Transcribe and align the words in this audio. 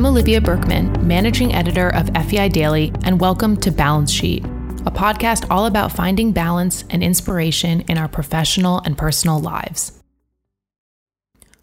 I'm 0.00 0.06
Olivia 0.06 0.40
Berkman, 0.40 1.06
managing 1.06 1.52
editor 1.52 1.90
of 1.90 2.08
FEI 2.14 2.48
Daily, 2.48 2.90
and 3.04 3.20
welcome 3.20 3.54
to 3.58 3.70
Balance 3.70 4.10
Sheet, 4.10 4.42
a 4.86 4.90
podcast 4.90 5.46
all 5.50 5.66
about 5.66 5.92
finding 5.92 6.32
balance 6.32 6.84
and 6.88 7.02
inspiration 7.02 7.82
in 7.82 7.98
our 7.98 8.08
professional 8.08 8.80
and 8.86 8.96
personal 8.96 9.38
lives. 9.38 10.00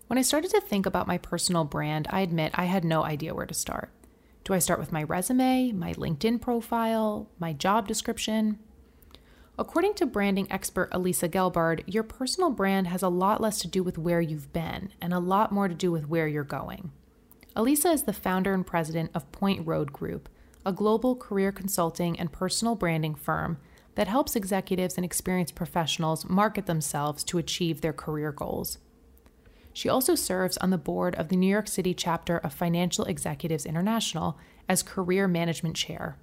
When 0.05 0.19
I 0.19 0.21
started 0.21 0.51
to 0.51 0.61
think 0.61 0.85
about 0.85 1.07
my 1.07 1.17
personal 1.17 1.63
brand, 1.63 2.07
I 2.11 2.21
admit 2.21 2.51
I 2.53 2.65
had 2.65 2.85
no 2.85 3.03
idea 3.03 3.33
where 3.33 3.47
to 3.47 3.55
start. 3.55 3.89
Do 4.47 4.53
I 4.53 4.59
start 4.59 4.79
with 4.79 4.93
my 4.93 5.03
resume, 5.03 5.73
my 5.73 5.91
LinkedIn 5.95 6.39
profile, 6.39 7.29
my 7.37 7.51
job 7.51 7.85
description? 7.85 8.59
According 9.59 9.95
to 9.95 10.05
branding 10.05 10.49
expert 10.49 10.87
Elisa 10.93 11.27
Gelbard, 11.27 11.83
your 11.85 12.03
personal 12.03 12.49
brand 12.49 12.87
has 12.87 13.03
a 13.03 13.09
lot 13.09 13.41
less 13.41 13.59
to 13.59 13.67
do 13.67 13.83
with 13.83 13.97
where 13.97 14.21
you've 14.21 14.53
been 14.53 14.93
and 15.01 15.13
a 15.13 15.19
lot 15.19 15.51
more 15.51 15.67
to 15.67 15.75
do 15.75 15.91
with 15.91 16.07
where 16.07 16.29
you're 16.29 16.45
going. 16.45 16.93
Elisa 17.57 17.89
is 17.89 18.03
the 18.03 18.13
founder 18.13 18.53
and 18.53 18.65
president 18.65 19.11
of 19.13 19.29
Point 19.33 19.67
Road 19.67 19.91
Group, 19.91 20.29
a 20.65 20.71
global 20.71 21.13
career 21.13 21.51
consulting 21.51 22.17
and 22.17 22.31
personal 22.31 22.75
branding 22.75 23.15
firm 23.15 23.57
that 23.95 24.07
helps 24.07 24.33
executives 24.33 24.95
and 24.95 25.03
experienced 25.03 25.55
professionals 25.55 26.23
market 26.23 26.67
themselves 26.67 27.21
to 27.25 27.37
achieve 27.37 27.81
their 27.81 27.91
career 27.91 28.31
goals. 28.31 28.77
She 29.77 29.89
also 29.89 30.15
serves 30.15 30.57
on 30.57 30.71
the 30.71 30.79
board 30.79 31.13
of 31.17 31.29
the 31.29 31.35
New 31.35 31.45
York 31.45 31.67
City 31.67 31.93
chapter 31.93 32.39
of 32.39 32.51
Financial 32.51 33.05
Executives 33.05 33.63
International 33.63 34.39
as 34.67 34.81
career 34.81 35.27
management 35.27 35.75
chair. 35.75 36.17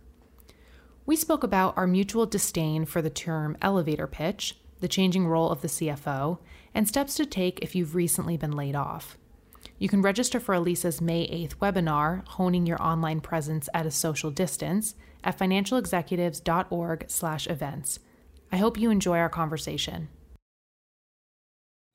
We 1.07 1.15
spoke 1.15 1.45
about 1.45 1.79
our 1.79 1.87
mutual 1.87 2.27
disdain 2.27 2.85
for 2.85 3.01
the 3.01 3.11
term 3.11 3.57
elevator 3.63 4.09
pitch, 4.09 4.59
the 4.81 4.89
changing 4.89 5.29
role 5.29 5.51
of 5.51 5.61
the 5.61 5.69
CFO, 5.69 6.41
and 6.75 6.89
steps 6.89 7.15
to 7.15 7.25
take 7.25 7.61
if 7.63 7.77
you've 7.77 7.95
recently 7.95 8.37
been 8.37 8.51
laid 8.51 8.75
off. 8.75 9.17
You 9.79 9.89
can 9.89 10.03
register 10.03 10.41
for 10.41 10.57
Elisa's 10.57 11.01
May 11.01 11.29
8th 11.29 11.55
webinar, 11.59 12.27
Honing 12.31 12.67
Your 12.67 12.83
Online 12.83 13.21
Presence 13.21 13.69
at 13.73 13.87
a 13.87 13.93
Social 13.93 14.33
Distance, 14.33 14.97
at 15.23 15.39
financialexecutives.org/events. 15.39 17.99
I 18.51 18.57
hope 18.57 18.81
you 18.81 18.91
enjoy 18.91 19.19
our 19.19 19.29
conversation. 19.29 20.09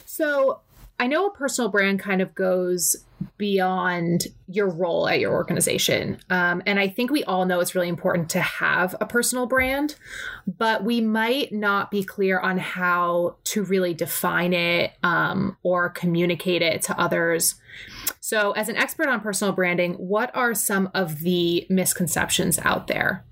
So, 0.06 0.62
I 1.00 1.08
know 1.08 1.28
a 1.28 1.31
personal 1.31 1.69
brand 1.69 2.00
kind 2.00 2.22
of 2.22 2.36
goes 2.36 2.97
beyond 3.38 4.28
your 4.47 4.67
role 4.67 5.08
at 5.08 5.19
your 5.19 5.31
organization. 5.33 6.19
Um, 6.30 6.61
and 6.66 6.80
I 6.80 6.89
think 6.89 7.09
we 7.09 7.23
all 7.23 7.45
know 7.45 7.61
it's 7.61 7.73
really 7.73 7.88
important 7.88 8.30
to 8.31 8.42
have 8.42 8.95
a 9.00 9.05
personal 9.05 9.45
brand, 9.45 9.95
but 10.45 10.83
we 10.83 11.00
might 11.00 11.53
not 11.53 11.89
be 11.89 12.03
clear 12.03 12.39
on 12.39 12.58
how 12.58 13.38
to 13.45 13.64
really 13.64 13.94
define 13.94 14.53
it 14.53 14.92
um, 15.02 15.58
or 15.64 15.89
communicate 15.89 16.61
it 16.61 16.81
to 16.83 17.00
others. 17.00 17.55
So, 18.20 18.52
as 18.52 18.70
an 18.70 18.75
expert 18.75 19.08
on 19.08 19.22
personal 19.22 19.53
branding, 19.53 19.94
what 19.94 20.36
are 20.36 20.53
some 20.53 20.89
of 20.94 21.20
the 21.22 21.66
misconceptions 21.70 22.59
out 22.59 22.88
there? 22.88 23.25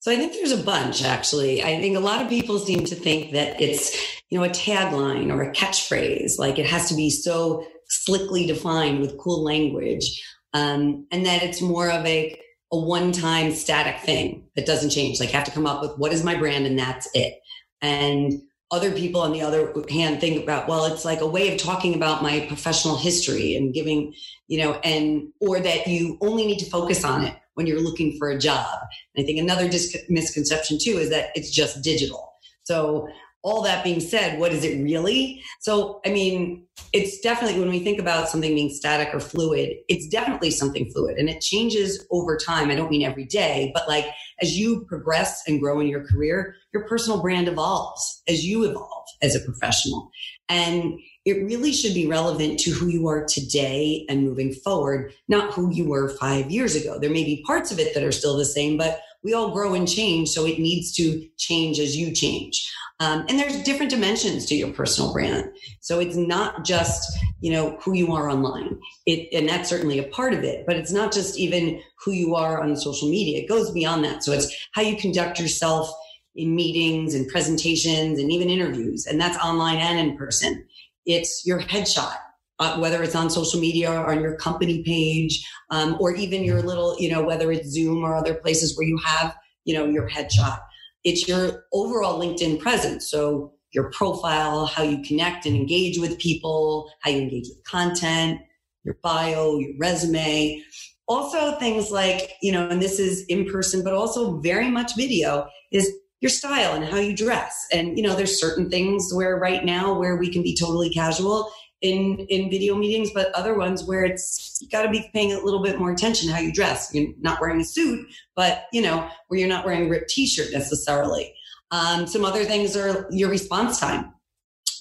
So 0.00 0.10
I 0.10 0.16
think 0.16 0.32
there's 0.32 0.52
a 0.52 0.62
bunch 0.62 1.04
actually. 1.04 1.62
I 1.62 1.78
think 1.78 1.96
a 1.96 2.00
lot 2.00 2.22
of 2.22 2.28
people 2.28 2.58
seem 2.58 2.84
to 2.86 2.94
think 2.94 3.32
that 3.32 3.60
it's, 3.60 3.94
you 4.30 4.38
know, 4.38 4.44
a 4.44 4.48
tagline 4.48 5.32
or 5.32 5.42
a 5.42 5.52
catchphrase, 5.52 6.38
like 6.38 6.58
it 6.58 6.66
has 6.66 6.88
to 6.88 6.94
be 6.94 7.10
so 7.10 7.66
slickly 7.88 8.46
defined 8.46 9.00
with 9.00 9.18
cool 9.18 9.42
language. 9.42 10.22
Um, 10.54 11.06
and 11.12 11.26
that 11.26 11.42
it's 11.42 11.60
more 11.60 11.90
of 11.90 12.04
a, 12.06 12.40
a 12.72 12.78
one-time 12.78 13.52
static 13.52 14.00
thing 14.00 14.44
that 14.56 14.66
doesn't 14.66 14.90
change. 14.90 15.20
Like 15.20 15.30
have 15.30 15.44
to 15.44 15.50
come 15.50 15.66
up 15.66 15.82
with 15.82 15.98
what 15.98 16.12
is 16.12 16.24
my 16.24 16.36
brand 16.36 16.66
and 16.66 16.78
that's 16.78 17.08
it. 17.14 17.40
And 17.82 18.40
other 18.72 18.92
people 18.92 19.20
on 19.20 19.32
the 19.32 19.42
other 19.42 19.72
hand 19.90 20.20
think 20.20 20.40
about, 20.42 20.68
well, 20.68 20.84
it's 20.84 21.04
like 21.04 21.20
a 21.20 21.26
way 21.26 21.52
of 21.52 21.60
talking 21.60 21.94
about 21.94 22.22
my 22.22 22.46
professional 22.46 22.96
history 22.96 23.56
and 23.56 23.74
giving, 23.74 24.14
you 24.46 24.58
know, 24.62 24.74
and, 24.84 25.28
or 25.40 25.58
that 25.58 25.88
you 25.88 26.16
only 26.20 26.46
need 26.46 26.58
to 26.58 26.70
focus 26.70 27.04
on 27.04 27.24
it 27.24 27.34
when 27.54 27.66
you're 27.66 27.80
looking 27.80 28.16
for 28.16 28.30
a 28.30 28.38
job. 28.38 28.78
And 29.14 29.24
I 29.24 29.26
think 29.26 29.40
another 29.40 29.64
misconception 30.08 30.78
too 30.80 30.98
is 30.98 31.10
that 31.10 31.30
it's 31.34 31.50
just 31.50 31.82
digital. 31.82 32.32
So 32.62 33.08
all 33.42 33.62
that 33.62 33.82
being 33.82 34.00
said, 34.00 34.38
what 34.38 34.52
is 34.52 34.64
it 34.64 34.82
really? 34.82 35.42
So, 35.60 36.00
I 36.04 36.10
mean, 36.10 36.66
it's 36.92 37.20
definitely 37.20 37.58
when 37.58 37.70
we 37.70 37.80
think 37.80 37.98
about 37.98 38.28
something 38.28 38.54
being 38.54 38.70
static 38.70 39.14
or 39.14 39.20
fluid, 39.20 39.76
it's 39.88 40.08
definitely 40.08 40.50
something 40.50 40.90
fluid 40.90 41.16
and 41.16 41.28
it 41.28 41.40
changes 41.40 42.06
over 42.10 42.36
time. 42.36 42.70
I 42.70 42.74
don't 42.74 42.90
mean 42.90 43.02
every 43.02 43.24
day, 43.24 43.70
but 43.74 43.88
like 43.88 44.06
as 44.40 44.58
you 44.58 44.84
progress 44.86 45.42
and 45.46 45.60
grow 45.60 45.80
in 45.80 45.86
your 45.86 46.06
career, 46.06 46.54
your 46.74 46.86
personal 46.86 47.22
brand 47.22 47.48
evolves 47.48 48.22
as 48.28 48.44
you 48.44 48.64
evolve 48.64 49.04
as 49.22 49.34
a 49.34 49.40
professional. 49.40 50.10
And 50.48 50.98
it 51.24 51.44
really 51.44 51.72
should 51.72 51.94
be 51.94 52.06
relevant 52.06 52.58
to 52.60 52.70
who 52.70 52.88
you 52.88 53.06
are 53.06 53.24
today 53.24 54.06
and 54.08 54.22
moving 54.22 54.52
forward, 54.52 55.12
not 55.28 55.52
who 55.52 55.70
you 55.72 55.88
were 55.88 56.08
five 56.08 56.50
years 56.50 56.74
ago. 56.74 56.98
There 56.98 57.10
may 57.10 57.24
be 57.24 57.44
parts 57.46 57.70
of 57.70 57.78
it 57.78 57.94
that 57.94 58.02
are 58.02 58.12
still 58.12 58.36
the 58.36 58.44
same, 58.44 58.76
but 58.76 59.00
we 59.22 59.34
all 59.34 59.50
grow 59.50 59.74
and 59.74 59.88
change. 59.88 60.30
So 60.30 60.46
it 60.46 60.58
needs 60.58 60.92
to 60.96 61.28
change 61.36 61.78
as 61.78 61.96
you 61.96 62.12
change. 62.12 62.70
Um, 63.00 63.24
and 63.28 63.38
there's 63.38 63.62
different 63.62 63.90
dimensions 63.90 64.44
to 64.46 64.54
your 64.54 64.72
personal 64.72 65.12
brand. 65.12 65.50
So 65.80 66.00
it's 66.00 66.16
not 66.16 66.64
just, 66.64 67.18
you 67.40 67.50
know, 67.50 67.78
who 67.80 67.94
you 67.94 68.12
are 68.12 68.28
online. 68.28 68.78
It, 69.06 69.28
and 69.32 69.48
that's 69.48 69.70
certainly 69.70 69.98
a 69.98 70.08
part 70.08 70.34
of 70.34 70.44
it, 70.44 70.66
but 70.66 70.76
it's 70.76 70.92
not 70.92 71.10
just 71.10 71.38
even 71.38 71.80
who 72.04 72.12
you 72.12 72.34
are 72.34 72.62
on 72.62 72.76
social 72.76 73.08
media. 73.08 73.38
It 73.42 73.48
goes 73.48 73.70
beyond 73.70 74.04
that. 74.04 74.22
So 74.22 74.32
it's 74.32 74.54
how 74.72 74.82
you 74.82 74.96
conduct 74.96 75.40
yourself 75.40 75.90
in 76.34 76.54
meetings 76.54 77.14
and 77.14 77.26
presentations 77.26 78.18
and 78.18 78.30
even 78.30 78.50
interviews. 78.50 79.06
And 79.06 79.18
that's 79.18 79.42
online 79.42 79.78
and 79.78 79.98
in 80.10 80.16
person. 80.18 80.66
It's 81.06 81.46
your 81.46 81.60
headshot, 81.60 82.16
uh, 82.60 82.78
whether 82.78 83.02
it's 83.02 83.16
on 83.16 83.30
social 83.30 83.58
media 83.58 83.90
or 83.90 84.12
on 84.12 84.20
your 84.20 84.36
company 84.36 84.82
page, 84.84 85.44
um, 85.70 85.96
or 85.98 86.14
even 86.14 86.44
your 86.44 86.62
little, 86.62 86.94
you 87.00 87.10
know, 87.10 87.22
whether 87.22 87.50
it's 87.50 87.70
Zoom 87.70 88.04
or 88.04 88.14
other 88.14 88.34
places 88.34 88.76
where 88.76 88.86
you 88.86 88.98
have, 89.04 89.34
you 89.64 89.74
know, 89.74 89.86
your 89.86 90.08
headshot. 90.08 90.60
It's 91.02 91.26
your 91.26 91.64
overall 91.72 92.20
LinkedIn 92.20 92.60
presence. 92.60 93.10
So 93.10 93.54
your 93.72 93.90
profile, 93.90 94.66
how 94.66 94.82
you 94.82 95.02
connect 95.02 95.46
and 95.46 95.56
engage 95.56 95.98
with 95.98 96.18
people, 96.18 96.90
how 97.00 97.10
you 97.10 97.22
engage 97.22 97.48
with 97.48 97.64
content, 97.64 98.40
your 98.84 98.96
bio, 99.02 99.56
your 99.58 99.72
resume. 99.78 100.62
Also 101.08 101.58
things 101.58 101.90
like, 101.90 102.32
you 102.42 102.52
know, 102.52 102.68
and 102.68 102.82
this 102.82 102.98
is 102.98 103.24
in 103.28 103.50
person, 103.50 103.82
but 103.82 103.94
also 103.94 104.38
very 104.40 104.70
much 104.70 104.96
video 104.96 105.48
is 105.72 105.90
your 106.20 106.30
style 106.30 106.74
and 106.74 106.84
how 106.84 106.98
you 106.98 107.16
dress. 107.16 107.66
And, 107.72 107.96
you 107.96 108.02
know, 108.02 108.14
there's 108.14 108.38
certain 108.38 108.68
things 108.68 109.10
where 109.14 109.38
right 109.38 109.64
now 109.64 109.98
where 109.98 110.16
we 110.16 110.30
can 110.30 110.42
be 110.42 110.54
totally 110.54 110.90
casual 110.90 111.50
in, 111.82 112.18
in 112.28 112.50
video 112.50 112.74
meetings, 112.76 113.10
but 113.12 113.32
other 113.34 113.56
ones 113.56 113.84
where 113.84 114.04
it's, 114.04 114.58
you 114.60 114.68
got 114.68 114.82
to 114.82 114.90
be 114.90 115.08
paying 115.12 115.32
a 115.32 115.40
little 115.40 115.62
bit 115.62 115.78
more 115.78 115.90
attention 115.90 116.30
how 116.30 116.38
you 116.38 116.52
dress. 116.52 116.90
You're 116.92 117.12
not 117.20 117.40
wearing 117.40 117.60
a 117.60 117.64
suit, 117.64 118.06
but, 118.36 118.64
you 118.72 118.82
know, 118.82 119.08
where 119.28 119.40
you're 119.40 119.48
not 119.48 119.64
wearing 119.64 119.86
a 119.86 119.88
ripped 119.88 120.10
t-shirt 120.10 120.52
necessarily. 120.52 121.34
Um, 121.70 122.06
some 122.06 122.24
other 122.24 122.44
things 122.44 122.76
are 122.76 123.06
your 123.10 123.30
response 123.30 123.78
time 123.78 124.12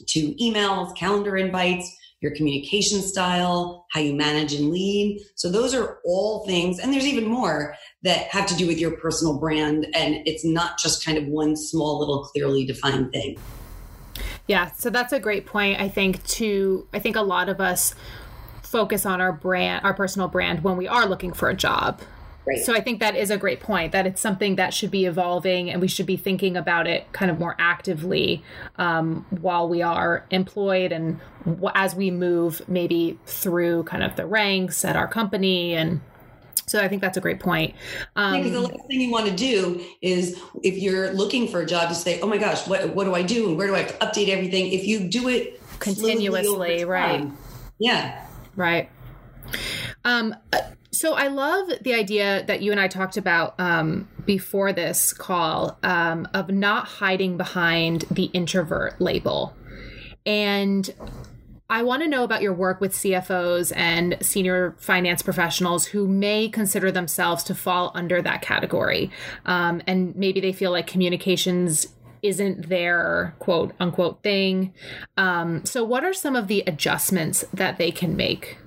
to 0.08 0.34
emails, 0.36 0.96
calendar 0.96 1.38
invites, 1.38 1.96
your 2.22 2.36
communication 2.36 3.02
style, 3.02 3.86
how 3.92 4.02
you 4.02 4.14
manage 4.14 4.54
and 4.54 4.72
lead. 4.72 5.22
So 5.36 5.50
those 5.50 5.74
are 5.74 6.00
all 6.04 6.46
things. 6.46 6.80
And 6.80 6.92
there's 6.92 7.06
even 7.06 7.26
more 7.26 7.76
that 8.04 8.28
have 8.28 8.46
to 8.48 8.56
do 8.56 8.68
with 8.68 8.78
your 8.78 8.92
personal 8.98 9.40
brand. 9.40 9.88
And 9.94 10.28
it's 10.28 10.44
not 10.44 10.78
just 10.80 11.06
kind 11.06 11.18
of 11.18 11.28
one 11.28 11.56
small 11.56 11.98
little 12.00 12.24
clearly 12.24 12.66
defined 12.66 13.14
thing. 13.14 13.38
Yeah. 14.50 14.72
So 14.72 14.90
that's 14.90 15.14
a 15.14 15.20
great 15.20 15.46
point. 15.46 15.80
I 15.80 15.88
think 15.90 16.26
to, 16.26 16.88
I 16.92 16.98
think 16.98 17.16
a 17.16 17.22
lot 17.22 17.50
of 17.50 17.62
us 17.62 17.94
focus 18.64 19.06
on 19.06 19.22
our 19.22 19.32
brand, 19.32 19.86
our 19.86 19.94
personal 19.94 20.28
brand 20.28 20.64
when 20.64 20.76
we 20.76 20.88
are 20.88 21.06
looking 21.06 21.34
for 21.34 21.50
a 21.50 21.54
job. 21.54 22.02
Right. 22.48 22.58
So 22.58 22.74
I 22.74 22.82
think 22.82 23.00
that 23.00 23.16
is 23.16 23.30
a 23.30 23.38
great 23.38 23.60
point 23.60 23.92
that 23.92 24.08
it's 24.08 24.20
something 24.20 24.56
that 24.56 24.74
should 24.74 24.90
be 24.90 25.06
evolving 25.06 25.70
and 25.70 25.80
we 25.80 25.88
should 25.88 26.08
be 26.08 26.18
thinking 26.18 26.58
about 26.58 26.88
it 26.88 27.12
kind 27.12 27.30
of 27.30 27.38
more 27.38 27.56
actively 27.60 28.44
um, 28.78 29.24
while 29.30 29.70
we 29.70 29.84
are 29.84 30.26
employed 30.32 30.92
and 30.92 31.20
w- 31.46 31.70
as 31.76 31.94
we 31.94 32.10
move 32.10 32.68
maybe 32.68 33.20
through 33.28 33.84
kind 33.84 34.02
of 34.02 34.16
the 34.16 34.26
ranks 34.26 34.84
at 34.84 34.96
our 34.96 35.08
company 35.08 35.76
and 35.76 36.02
so 36.66 36.80
I 36.80 36.88
think 36.88 37.02
that's 37.02 37.18
a 37.18 37.22
great 37.22 37.40
point. 37.40 37.76
Um, 38.16 38.38
because 38.38 38.52
the 38.52 38.62
last 38.62 38.88
thing 38.88 39.02
you 39.02 39.12
want 39.12 39.28
to 39.28 39.36
do 39.36 39.84
is 40.02 40.40
if 40.64 40.78
you're 40.78 41.12
looking 41.14 41.48
for 41.48 41.62
a 41.62 41.66
job 41.66 41.90
to 41.90 41.96
say, 41.96 42.20
oh 42.22 42.28
my 42.28 42.38
gosh, 42.38 42.68
what, 42.68 42.96
what 42.96 43.06
do 43.06 43.16
I 43.16 43.24
do? 43.24 43.50
And 43.50 43.58
where 43.58 43.68
do 43.68 43.76
I 43.76 43.84
update 43.84 44.30
everything? 44.30 44.72
If 44.72 44.86
you 44.86 45.10
do 45.10 45.28
it 45.30 45.62
continuously, 45.80 46.86
right. 46.86 47.28
Yeah. 47.80 48.26
Right. 48.56 48.90
Um, 50.06 50.36
so 50.92 51.14
I 51.14 51.28
love 51.28 51.70
the 51.82 51.94
idea 51.94 52.44
that 52.48 52.62
you 52.62 52.72
and 52.72 52.80
I 52.80 52.88
talked 52.88 53.18
about 53.18 53.60
um, 53.60 54.08
before 54.26 54.74
this 54.74 55.14
call 55.14 55.78
um, 55.84 56.28
of 56.34 56.50
not 56.50 56.88
hiding 56.88 57.38
behind 57.38 58.02
the 58.12 58.26
introvert 58.26 59.00
label. 59.00 59.56
And 60.26 60.90
I 61.70 61.84
want 61.84 62.02
to 62.02 62.10
know 62.10 62.24
about 62.24 62.42
your 62.42 62.54
work 62.54 62.82
with 62.82 62.94
CFOs 62.94 63.72
and 63.76 64.18
senior 64.22 64.76
finance 64.80 65.22
professionals 65.22 65.86
who 65.86 66.08
may 66.08 66.50
consider 66.50 66.92
themselves 66.92 67.44
to 67.44 67.56
fall 67.56 67.92
under 67.94 68.22
that 68.24 68.42
category. 68.42 69.12
Um, 69.46 69.82
and 69.86 70.16
maybe 70.16 70.40
they 70.42 70.52
feel 70.52 70.72
like 70.72 70.88
communications 70.88 71.86
isn't 72.24 72.70
their 72.70 73.36
quote 73.40 73.74
unquote 73.80 74.24
thing. 74.24 74.74
Um, 75.16 75.64
so, 75.64 75.84
what 75.84 76.04
are 76.04 76.14
some 76.14 76.36
of 76.36 76.48
the 76.48 76.64
adjustments 76.66 77.46
that 77.54 77.78
they 77.78 77.92
can 77.92 78.16
make? 78.16 78.58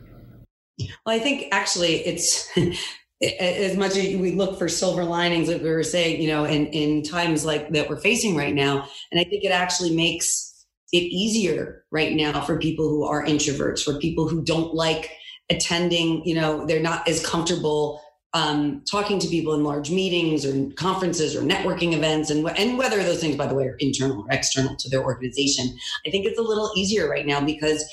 Well, 1.05 1.17
I 1.17 1.19
think 1.19 1.49
actually 1.53 1.97
it's 2.07 2.49
as 3.23 3.77
much 3.77 3.97
as 3.97 4.17
we 4.17 4.33
look 4.33 4.59
for 4.59 4.69
silver 4.69 5.05
linings, 5.05 5.49
like 5.49 5.63
we 5.63 5.71
were 5.71 5.83
saying, 5.83 6.23
you 6.23 6.29
know, 6.29 6.45
in, 6.45 6.67
in 6.69 7.03
times 7.03 7.45
like 7.45 7.71
that 7.71 7.89
we're 7.91 8.01
facing 8.01 8.37
right 8.37 8.55
now. 8.55 8.89
And 9.11 9.21
I 9.21 9.25
think 9.25 9.45
it 9.45 9.53
actually 9.53 9.95
makes 9.95 10.52
it 10.93 11.05
easier 11.05 11.85
right 11.91 12.15
now 12.15 12.41
for 12.41 12.59
people 12.59 12.89
who 12.89 13.05
are 13.05 13.25
introverts, 13.25 13.83
for 13.83 13.99
people 13.99 14.29
who 14.29 14.43
don't 14.43 14.75
like 14.75 15.11
attending, 15.51 16.25
you 16.25 16.35
know, 16.35 16.67
they're 16.67 16.81
not 16.81 17.09
as 17.09 17.25
comfortable 17.25 18.01
um, 18.35 18.83
talking 18.91 19.19
to 19.19 19.29
people 19.29 19.53
in 19.55 19.63
large 19.63 19.91
meetings 19.91 20.47
or 20.47 20.71
conferences 20.77 21.37
or 21.37 21.43
networking 21.43 21.93
events, 21.93 22.31
and, 22.31 22.49
and 22.57 22.79
whether 22.79 23.03
those 23.03 23.21
things, 23.21 23.37
by 23.37 23.47
the 23.47 23.55
way, 23.55 23.65
are 23.65 23.77
internal 23.79 24.23
or 24.23 24.27
external 24.31 24.75
to 24.77 24.89
their 24.89 25.05
organization. 25.05 25.67
I 26.07 26.11
think 26.11 26.25
it's 26.25 26.39
a 26.39 26.43
little 26.43 26.73
easier 26.75 27.09
right 27.11 27.27
now 27.27 27.45
because 27.45 27.85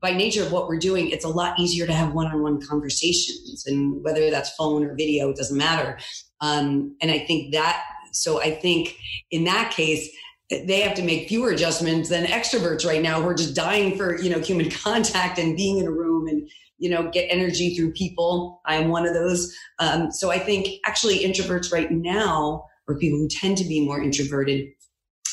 by 0.00 0.12
nature 0.12 0.42
of 0.42 0.50
what 0.50 0.66
we're 0.66 0.78
doing, 0.78 1.10
it's 1.10 1.24
a 1.24 1.28
lot 1.28 1.60
easier 1.60 1.86
to 1.86 1.92
have 1.92 2.12
one-on-one 2.14 2.66
conversations, 2.66 3.64
and 3.66 4.02
whether 4.02 4.30
that's 4.30 4.54
phone 4.56 4.84
or 4.84 4.94
video, 4.94 5.30
it 5.30 5.36
doesn't 5.36 5.58
matter. 5.58 5.98
Um, 6.40 6.96
and 7.00 7.10
I 7.10 7.20
think 7.20 7.52
that. 7.52 7.82
So 8.12 8.42
I 8.42 8.50
think 8.50 8.96
in 9.30 9.44
that 9.44 9.72
case, 9.72 10.10
they 10.50 10.80
have 10.80 10.94
to 10.94 11.02
make 11.02 11.28
fewer 11.28 11.50
adjustments 11.50 12.08
than 12.08 12.24
extroverts 12.26 12.86
right 12.86 13.02
now 13.02 13.20
who 13.20 13.28
are 13.28 13.34
just 13.34 13.54
dying 13.54 13.96
for 13.96 14.20
you 14.20 14.30
know 14.30 14.38
human 14.38 14.70
contact 14.84 15.38
and 15.38 15.56
being 15.56 15.78
in 15.78 15.86
a 15.86 15.90
room 15.90 16.26
and 16.28 16.48
you 16.78 16.90
know 16.90 17.10
get 17.10 17.26
energy 17.30 17.74
through 17.74 17.92
people 17.92 18.60
i'm 18.66 18.88
one 18.88 19.06
of 19.06 19.14
those 19.14 19.56
um, 19.78 20.10
so 20.10 20.30
i 20.30 20.38
think 20.38 20.68
actually 20.84 21.20
introverts 21.20 21.72
right 21.72 21.90
now 21.90 22.64
or 22.88 22.98
people 22.98 23.18
who 23.18 23.28
tend 23.28 23.56
to 23.56 23.64
be 23.64 23.84
more 23.84 24.02
introverted 24.02 24.68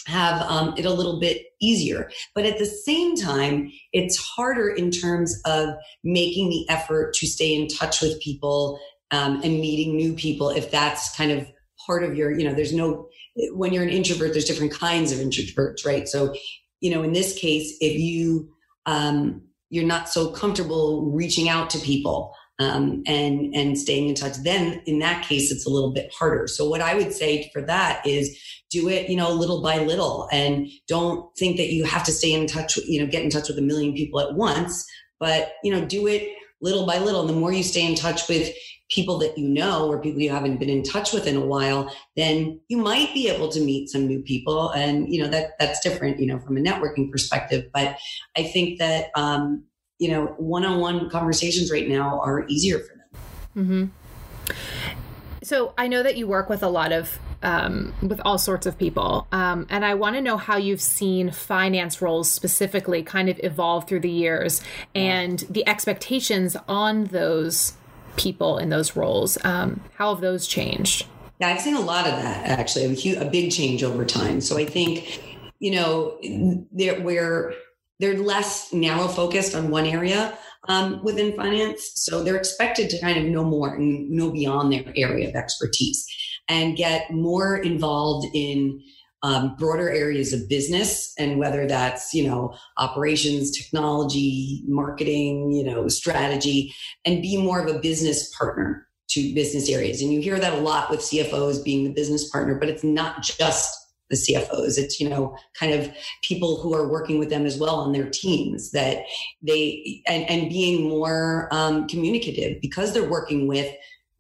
have 0.10 0.42
um, 0.44 0.74
it 0.78 0.86
a 0.86 0.94
little 0.94 1.20
bit 1.20 1.44
easier. 1.62 2.10
But 2.34 2.46
at 2.46 2.58
the 2.58 2.66
same 2.66 3.16
time, 3.16 3.72
it's 3.94 4.18
harder 4.18 4.70
in 4.70 4.92
terms 4.92 5.40
of 5.46 5.70
making 6.04 6.50
the 6.50 6.68
effort 6.70 7.14
to 7.16 7.28
stay 7.28 7.54
in 7.54 7.68
touch 7.68 8.02
with 8.02 8.20
people 8.20 8.80
um, 9.12 9.36
and 9.44 9.60
meeting 9.60 9.96
new 9.96 10.14
people 10.14 10.50
if 10.50 10.72
that's 10.72 11.16
kind 11.16 11.32
of 11.32 11.48
part 11.90 12.04
of 12.04 12.16
your, 12.16 12.32
you 12.32 12.48
know, 12.48 12.54
there's 12.54 12.74
no, 12.74 13.10
when 13.54 13.74
you're 13.74 13.84
an 13.84 13.90
introvert, 13.90 14.32
there's 14.34 14.46
different 14.46 14.72
kinds 14.72 15.12
of 15.12 15.18
introverts, 15.18 15.84
right? 15.84 16.08
So, 16.08 16.36
you 16.82 16.92
know, 16.92 17.02
in 17.02 17.14
this 17.14 17.36
case, 17.36 17.76
if 17.82 18.00
you, 18.00 18.54
um, 18.86 19.42
you're 19.72 19.88
not 19.88 20.08
so 20.08 20.30
comfortable 20.30 21.10
reaching 21.12 21.50
out 21.50 21.72
to 21.72 21.80
people 21.80 22.32
um, 22.60 23.04
and 23.08 23.56
and 23.56 23.78
staying 23.78 24.10
in 24.10 24.16
touch 24.16 24.36
then 24.44 24.82
in 24.86 25.00
that 25.00 25.24
case 25.24 25.50
it's 25.52 25.66
a 25.66 25.70
little 25.70 25.94
bit 25.94 26.14
harder 26.14 26.46
so 26.46 26.68
what 26.68 26.82
i 26.82 26.94
would 26.94 27.14
say 27.14 27.50
for 27.54 27.62
that 27.62 28.06
is 28.06 28.38
do 28.70 28.90
it 28.90 29.10
you 29.10 29.16
know 29.16 29.32
little 29.32 29.62
by 29.62 29.78
little 29.78 30.28
and 30.32 30.68
don't 30.88 31.26
think 31.38 31.56
that 31.56 31.72
you 31.72 31.86
have 31.86 32.04
to 32.04 32.12
stay 32.12 32.34
in 32.34 32.48
touch 32.48 32.76
you 32.78 33.00
know 33.00 33.10
get 33.10 33.24
in 33.24 33.30
touch 33.30 33.48
with 33.48 33.58
a 33.58 33.62
million 33.62 33.94
people 33.94 34.20
at 34.20 34.36
once 34.36 34.86
but 35.20 35.54
you 35.64 35.72
know 35.72 35.86
do 35.86 36.06
it 36.06 36.28
little 36.62 36.86
by 36.86 36.98
little 36.98 37.22
and 37.22 37.30
the 37.30 37.40
more 37.40 37.54
you 37.54 37.64
stay 37.64 37.86
in 37.86 37.96
touch 37.96 38.28
with 38.28 38.54
people 38.90 39.18
that 39.20 39.38
you 39.38 39.48
know 39.48 39.88
or 39.88 40.02
people 40.02 40.22
you 40.22 40.30
haven't 40.30 40.60
been 40.60 40.70
in 40.70 40.84
touch 40.84 41.14
with 41.14 41.28
in 41.28 41.36
a 41.36 41.46
while 41.46 41.94
then 42.16 42.60
you 42.68 42.78
might 42.78 43.14
be 43.14 43.30
able 43.30 43.48
to 43.50 43.62
meet 43.62 43.90
some 43.90 44.08
new 44.08 44.22
people 44.22 44.70
and 44.72 45.14
you 45.14 45.22
know 45.22 45.30
that 45.30 45.52
that's 45.60 45.80
different 45.80 46.20
you 46.20 46.26
know 46.26 46.40
from 46.40 46.58
a 46.58 46.60
networking 46.60 47.12
perspective 47.12 47.66
but 47.74 47.98
i 48.36 48.44
think 48.44 48.80
that 48.80 49.12
um, 49.16 49.64
you 50.00 50.10
know, 50.10 50.28
one-on-one 50.38 51.10
conversations 51.10 51.70
right 51.70 51.88
now 51.88 52.20
are 52.22 52.48
easier 52.48 52.80
for 52.80 52.96
them. 52.96 53.22
Mm-hmm. 53.56 54.54
So 55.44 55.74
I 55.78 55.88
know 55.88 56.02
that 56.04 56.18
you 56.18 56.28
work 56.28 56.50
with 56.50 56.64
a 56.64 56.70
lot 56.70 56.92
of 56.92 57.20
um, 57.42 57.94
with 58.02 58.20
all 58.26 58.38
sorts 58.38 58.66
of 58.66 58.78
people, 58.78 59.26
um, 59.32 59.66
and 59.70 59.86
I 59.86 59.94
want 59.94 60.16
to 60.16 60.22
know 60.22 60.36
how 60.36 60.58
you've 60.58 60.82
seen 60.82 61.32
finance 61.32 62.02
roles 62.02 62.30
specifically 62.30 63.02
kind 63.02 63.30
of 63.30 63.40
evolve 63.44 63.88
through 63.88 64.02
the 64.02 64.10
years 64.10 64.62
and 64.94 65.40
the 65.50 65.66
expectations 65.66 66.58
on 66.68 67.06
those 67.06 67.74
people 68.20 68.58
in 68.58 68.70
those 68.70 68.96
roles. 68.96 69.38
Um, 69.44 69.82
how 69.96 70.14
have 70.14 70.22
those 70.22 70.48
changed? 70.48 71.06
Yeah, 71.40 71.48
I've 71.50 71.62
seen 71.62 71.76
a 71.76 71.82
lot 71.82 72.06
of 72.06 72.14
that 72.22 72.46
actually, 72.48 72.86
a, 72.86 72.90
huge, 72.90 73.18
a 73.18 73.26
big 73.26 73.52
change 73.52 73.84
over 73.84 74.06
time. 74.06 74.42
So 74.42 74.58
I 74.58 74.66
think 74.66 75.22
you 75.60 75.72
know 75.72 76.20
they're 76.72 78.18
less 78.18 78.72
narrow 78.74 79.08
focused 79.08 79.56
on 79.56 79.70
one 79.70 79.86
area 79.86 80.38
um, 80.68 81.02
within 81.04 81.36
finance. 81.36 81.92
So 81.96 82.24
they're 82.24 82.36
expected 82.36 82.90
to 82.90 83.00
kind 83.00 83.18
of 83.18 83.26
know 83.26 83.44
more 83.44 83.76
and 83.76 84.10
know 84.10 84.32
beyond 84.32 84.72
their 84.72 84.84
area 84.96 85.30
of 85.30 85.36
expertise 85.36 86.06
and 86.48 86.76
get 86.76 87.12
more 87.12 87.58
involved 87.58 88.28
in 88.34 88.82
um, 89.24 89.56
broader 89.58 89.90
areas 89.90 90.34
of 90.34 90.48
business 90.48 91.14
and 91.18 91.40
whether 91.40 91.68
that's 91.68 92.14
you 92.14 92.28
know 92.28 92.56
operations 92.78 93.52
technology 93.58 94.64
marketing 94.68 95.52
you 95.52 95.64
know 95.64 95.88
strategy 95.88 96.74
and 97.06 97.22
be 97.22 97.42
more 97.42 97.60
of 97.60 97.74
a 97.74 97.80
business 97.80 98.34
partner 98.36 98.88
to 99.10 99.34
business 99.34 99.70
areas 99.70 100.02
and 100.02 100.14
you 100.14 100.22
hear 100.22 100.40
that 100.40 100.54
a 100.54 100.62
lot 100.62 100.90
with 100.90 101.00
cfos 101.00 101.64
being 101.64 101.84
the 101.84 101.94
business 101.94 102.30
partner 102.30 102.56
but 102.56 102.70
it's 102.70 102.84
not 102.84 103.22
just 103.22 103.76
the 104.10 104.16
CFOs. 104.16 104.78
It's, 104.78 105.00
you 105.00 105.08
know, 105.08 105.38
kind 105.54 105.74
of 105.74 105.92
people 106.24 106.60
who 106.62 106.74
are 106.74 106.90
working 106.90 107.20
with 107.20 107.30
them 107.30 107.46
as 107.46 107.58
well 107.58 107.76
on 107.76 107.94
their 107.94 108.10
teams 108.10 108.72
that 108.72 109.04
they, 109.42 110.02
and, 110.08 110.28
and 110.30 110.50
being 110.50 110.90
more 110.90 111.48
um, 111.52 111.88
communicative 111.88 112.60
because 112.62 112.94
they're 112.94 113.10
working 113.10 113.48
with 113.48 113.72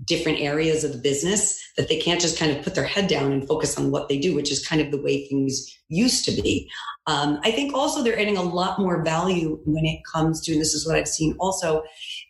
different 0.06 0.40
areas 0.40 0.84
of 0.84 0.94
the 0.94 0.98
business 0.98 1.62
that 1.75 1.90
they 1.90 2.00
can't 2.00 2.22
just 2.22 2.40
kind 2.40 2.56
of 2.56 2.63
put 2.63 2.75
their 2.75 2.86
head 2.86 3.07
down 3.07 3.31
and 3.31 3.48
focus 3.48 3.78
on 3.78 3.92
what 3.92 4.07
they 4.07 4.18
do, 4.18 4.34
which 4.34 4.51
is 4.51 4.66
kind 4.66 4.81
of 4.81 4.92
the 4.92 5.01
way 5.01 5.28
things 5.28 5.78
used 5.90 6.24
to 6.25 6.31
be. 6.31 6.69
Um, 7.07 7.40
I 7.44 7.51
think 7.51 7.74
also 7.74 8.01
they're 8.01 8.19
adding 8.19 8.38
a 8.38 8.42
lot 8.42 8.80
more 8.80 9.04
value 9.04 9.60
when 9.66 9.86
it 9.86 10.00
comes 10.10 10.42
to, 10.42 10.54
and 10.54 10.62
this 10.62 10.74
is 10.74 10.88
what 10.88 10.96
I've 10.96 11.07
seen 11.07 11.36
also, 11.40 11.84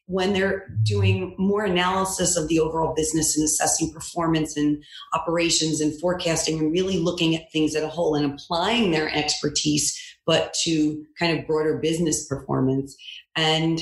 when 0.06 0.33
they're 0.33 0.68
doing 0.81 1.36
more 1.38 1.63
analysis 1.63 2.36
of 2.36 2.48
the 2.48 2.60
overall 2.60 2.95
business 2.95 3.38
and 3.38 3.45
assessing 3.45 3.94
performance 3.94 4.57
and 4.57 4.83
operations 5.13 5.81
and 5.81 6.00
forecasting 6.00 6.57
and 6.57 6.71
really 6.71 6.98
looking 6.98 7.36
at 7.36 7.51
things 7.51 7.75
at 7.75 7.83
a 7.83 7.89
whole 7.89 8.16
and 8.16 8.33
applying 8.33 8.89
their 8.89 9.13
expertise, 9.13 9.95
but 10.25 10.54
to 10.63 11.06
kind 11.19 11.38
of 11.38 11.45
broader 11.45 11.77
business 11.77 12.25
performance. 12.27 12.95
And 13.36 13.81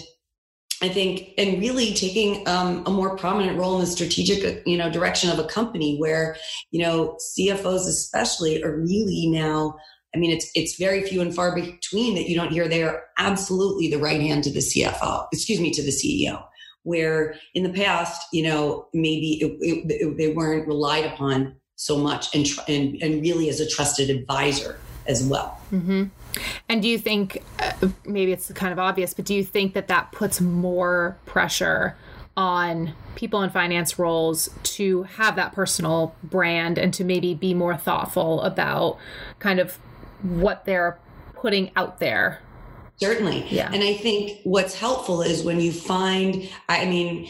I 0.82 0.90
think, 0.90 1.30
and 1.38 1.60
really 1.60 1.94
taking 1.94 2.48
um, 2.48 2.84
a 2.86 2.92
more 2.92 3.18
prominent 3.18 3.58
role 3.58 3.76
in 3.76 3.82
the 3.82 3.88
strategic, 3.88 4.66
you 4.68 4.78
know, 4.78 4.92
direction 4.92 5.32
of 5.32 5.40
a 5.40 5.48
company 5.48 5.98
where, 5.98 6.38
you 6.72 6.82
know, 6.82 7.18
CFOs 7.38 7.88
especially 7.88 8.64
are 8.64 8.78
really 8.78 9.28
now 9.28 9.76
I 10.16 10.20
mean, 10.20 10.32
it's 10.32 10.50
it's 10.56 10.78
very 10.78 11.04
few 11.04 11.22
and 11.22 11.36
far 11.36 11.54
between 11.54 12.16
that 12.16 12.30
you 12.30 12.36
don't 12.36 12.52
hear 12.52 12.68
they 12.68 12.84
are 12.84 13.04
absolutely 13.18 13.90
the 13.90 14.00
right 14.00 14.22
hand 14.22 14.44
to 14.46 14.52
the 14.52 14.60
CFO, 14.60 15.28
excuse 15.32 15.60
me, 15.60 15.72
to 15.72 15.84
the 15.84 15.92
CEO. 15.92 16.44
Where 16.84 17.36
in 17.54 17.64
the 17.64 17.70
past, 17.70 18.26
you 18.32 18.44
know, 18.44 18.88
maybe 18.94 19.40
it, 19.42 19.58
it, 19.60 19.92
it, 19.92 20.18
they 20.18 20.34
weren't 20.34 20.68
relied 20.68 21.06
upon 21.06 21.58
so 21.76 21.98
much, 21.98 22.34
and, 22.34 22.46
tr- 22.46 22.62
and 22.68 22.98
and 23.04 23.22
really 23.22 23.50
as 23.50 23.60
a 23.60 23.70
trusted 23.70 24.10
advisor 24.10 24.80
as 25.08 25.24
well. 25.24 25.60
Mm-hmm. 25.72 26.06
And 26.70 26.82
do 26.82 26.88
you 26.88 27.00
think 27.00 27.44
uh, 27.60 27.90
maybe 28.06 28.32
it's 28.32 28.52
kind 28.52 28.72
of 28.72 28.80
obvious, 28.80 29.14
but 29.14 29.26
do 29.26 29.34
you 29.34 29.44
think 29.44 29.74
that 29.74 29.88
that 29.88 30.12
puts 30.12 30.40
more 30.40 31.18
pressure 31.26 31.96
on 32.38 32.94
people 33.16 33.42
in 33.42 33.50
finance 33.50 33.98
roles 33.98 34.50
to 34.62 35.04
have 35.04 35.36
that 35.36 35.54
personal 35.54 36.16
brand 36.24 36.78
and 36.78 36.94
to 36.94 37.04
maybe 37.04 37.34
be 37.34 37.54
more 37.56 37.76
thoughtful 37.76 38.42
about 38.44 39.00
kind 39.40 39.60
of 39.60 39.80
what 40.22 40.64
they're 40.66 41.00
putting 41.34 41.72
out 41.76 42.00
there. 42.00 42.40
Certainly. 42.98 43.48
Yeah. 43.50 43.72
And 43.72 43.84
I 43.84 43.94
think 43.94 44.40
what's 44.44 44.76
helpful 44.76 45.22
is 45.22 45.44
when 45.44 45.60
you 45.60 45.72
find, 45.72 46.50
I 46.70 46.86
mean, 46.86 47.28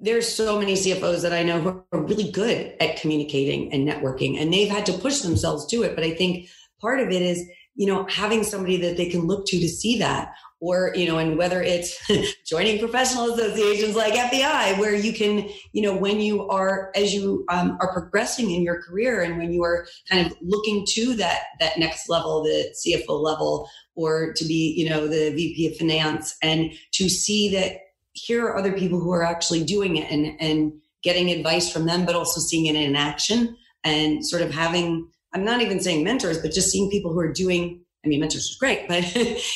there's 0.00 0.32
so 0.32 0.58
many 0.58 0.74
CFOs 0.74 1.22
that 1.22 1.32
I 1.32 1.42
know 1.42 1.60
who 1.60 1.84
are 1.92 2.00
really 2.02 2.30
good 2.30 2.74
at 2.80 3.00
communicating 3.00 3.72
and 3.72 3.86
networking, 3.86 4.40
and 4.40 4.52
they've 4.52 4.68
had 4.68 4.86
to 4.86 4.92
push 4.92 5.20
themselves 5.20 5.66
to 5.66 5.82
it. 5.82 5.94
But 5.94 6.04
I 6.04 6.14
think 6.14 6.48
part 6.80 7.00
of 7.00 7.08
it 7.08 7.22
is, 7.22 7.48
you 7.74 7.86
know, 7.86 8.06
having 8.06 8.42
somebody 8.42 8.76
that 8.78 8.96
they 8.96 9.08
can 9.08 9.26
look 9.26 9.46
to 9.46 9.58
to 9.60 9.68
see 9.68 9.98
that, 9.98 10.32
or 10.60 10.92
you 10.96 11.06
know 11.06 11.18
and 11.18 11.38
whether 11.38 11.62
it's 11.62 11.96
joining 12.46 12.78
professional 12.78 13.32
associations 13.32 13.94
like 13.94 14.14
FEI, 14.14 14.74
where 14.78 14.94
you 14.94 15.12
can 15.12 15.48
you 15.72 15.82
know 15.82 15.96
when 15.96 16.20
you 16.20 16.48
are 16.48 16.90
as 16.94 17.14
you 17.14 17.44
um, 17.48 17.78
are 17.80 17.92
progressing 17.92 18.50
in 18.50 18.62
your 18.62 18.82
career 18.82 19.22
and 19.22 19.38
when 19.38 19.52
you 19.52 19.62
are 19.62 19.86
kind 20.10 20.26
of 20.26 20.36
looking 20.40 20.84
to 20.88 21.14
that 21.14 21.42
that 21.60 21.78
next 21.78 22.08
level 22.08 22.42
the 22.42 22.74
cfo 22.84 23.20
level 23.20 23.68
or 23.94 24.32
to 24.34 24.44
be 24.44 24.74
you 24.76 24.88
know 24.88 25.06
the 25.06 25.30
vp 25.30 25.68
of 25.68 25.76
finance 25.76 26.36
and 26.42 26.72
to 26.92 27.08
see 27.08 27.48
that 27.48 27.76
here 28.12 28.46
are 28.46 28.56
other 28.56 28.72
people 28.72 28.98
who 28.98 29.12
are 29.12 29.22
actually 29.22 29.64
doing 29.64 29.96
it 29.96 30.10
and 30.10 30.36
and 30.40 30.72
getting 31.02 31.30
advice 31.30 31.70
from 31.70 31.86
them 31.86 32.04
but 32.04 32.16
also 32.16 32.40
seeing 32.40 32.66
it 32.66 32.74
in 32.74 32.96
action 32.96 33.56
and 33.84 34.26
sort 34.26 34.42
of 34.42 34.50
having 34.50 35.08
i'm 35.34 35.44
not 35.44 35.60
even 35.60 35.80
saying 35.80 36.04
mentors 36.04 36.38
but 36.38 36.52
just 36.52 36.70
seeing 36.70 36.90
people 36.90 37.12
who 37.12 37.20
are 37.20 37.32
doing 37.32 37.80
I 38.04 38.08
mean, 38.08 38.20
mentors 38.20 38.44
is 38.44 38.56
great, 38.56 38.86
but 38.88 39.04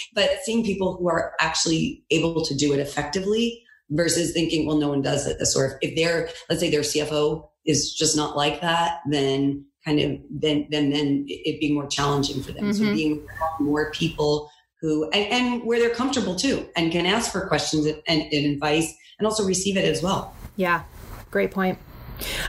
but 0.14 0.30
seeing 0.42 0.64
people 0.64 0.96
who 0.96 1.08
are 1.08 1.32
actually 1.40 2.04
able 2.10 2.44
to 2.44 2.54
do 2.54 2.72
it 2.72 2.80
effectively 2.80 3.62
versus 3.90 4.32
thinking, 4.32 4.66
well, 4.66 4.78
no 4.78 4.88
one 4.88 5.02
does 5.02 5.26
it. 5.26 5.40
Or 5.56 5.78
if 5.80 5.94
they're, 5.96 6.28
let's 6.48 6.60
say 6.60 6.70
their 6.70 6.80
CFO 6.80 7.48
is 7.64 7.94
just 7.94 8.16
not 8.16 8.36
like 8.36 8.60
that, 8.60 9.00
then 9.08 9.64
kind 9.84 10.00
of 10.00 10.20
then 10.30 10.66
then 10.70 10.90
then 10.90 11.24
it 11.28 11.60
being 11.60 11.74
more 11.74 11.86
challenging 11.86 12.42
for 12.42 12.52
them. 12.52 12.64
Mm-hmm. 12.64 12.84
So 12.84 12.94
being 12.94 13.26
more 13.60 13.90
people 13.92 14.50
who 14.80 15.08
and, 15.10 15.26
and, 15.32 15.64
where 15.64 15.78
they're 15.78 15.94
comfortable 15.94 16.34
too 16.34 16.68
and 16.76 16.90
can 16.90 17.06
ask 17.06 17.30
for 17.30 17.46
questions 17.46 17.86
and, 17.86 18.02
and, 18.08 18.22
and 18.32 18.54
advice 18.54 18.92
and 19.18 19.26
also 19.26 19.44
receive 19.44 19.76
it 19.76 19.84
as 19.84 20.02
well. 20.02 20.34
Yeah, 20.56 20.82
great 21.30 21.52
point. 21.52 21.78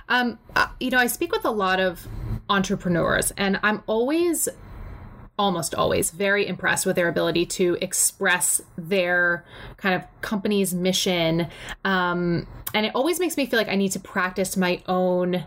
Um, 0.10 0.40
uh, 0.56 0.68
you 0.80 0.90
know, 0.90 0.98
I 0.98 1.08
speak 1.08 1.32
with 1.32 1.46
a 1.46 1.52
lot 1.52 1.80
of 1.80 2.08
entrepreneurs, 2.54 3.32
and 3.32 3.60
I'm 3.64 3.82
always 3.88 4.48
almost 5.40 5.74
always 5.74 6.12
very 6.12 6.46
impressed 6.48 6.86
with 6.86 6.96
their 6.96 7.08
ability 7.08 7.44
to 7.44 7.76
express 7.82 8.62
their 8.78 9.44
kind 9.78 9.96
of 9.96 10.04
company's 10.22 10.76
mission. 10.76 11.48
Um, 11.84 12.46
and 12.76 12.86
it 12.86 12.92
always 12.94 13.20
makes 13.20 13.36
me 13.36 13.48
feel 13.48 13.58
like 13.58 13.68
I 13.68 13.76
need 13.76 13.92
to 13.94 14.00
practice 14.00 14.56
my 14.56 14.82
own 14.88 15.44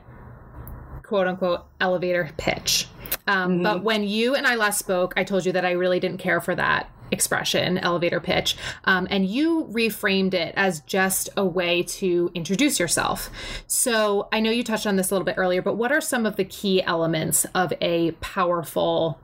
quote 1.04 1.28
unquote 1.28 1.64
elevator 1.80 2.30
pitch. 2.36 2.88
Um, 3.28 3.52
mm-hmm. 3.52 3.62
But 3.62 3.84
when 3.84 4.02
you 4.02 4.34
and 4.34 4.44
I 4.44 4.56
last 4.56 4.78
spoke, 4.80 5.14
I 5.16 5.22
told 5.22 5.46
you 5.46 5.52
that 5.52 5.64
I 5.64 5.70
really 5.72 6.00
didn't 6.00 6.18
care 6.18 6.40
for 6.40 6.56
that 6.56 6.90
expression, 7.10 7.78
elevator 7.78 8.20
pitch. 8.20 8.56
Um, 8.84 9.06
and 9.10 9.26
you 9.26 9.68
reframed 9.70 10.34
it 10.34 10.54
as 10.56 10.80
just 10.80 11.28
a 11.36 11.44
way 11.44 11.82
to 11.84 12.30
introduce 12.34 12.78
yourself. 12.80 13.30
So 13.66 14.28
I 14.32 14.40
know 14.40 14.50
you 14.50 14.64
touched 14.64 14.86
on 14.86 14.96
this 14.96 15.10
a 15.10 15.14
little 15.14 15.25
bit 15.25 15.36
earlier, 15.38 15.62
but 15.62 15.75
what 15.76 15.92
are 15.92 16.00
some 16.00 16.26
of 16.26 16.36
the 16.36 16.44
key 16.44 16.82
elements 16.82 17.46
of 17.54 17.72
a 17.80 18.12
powerful 18.12 19.20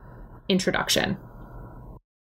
introduction. 0.48 1.16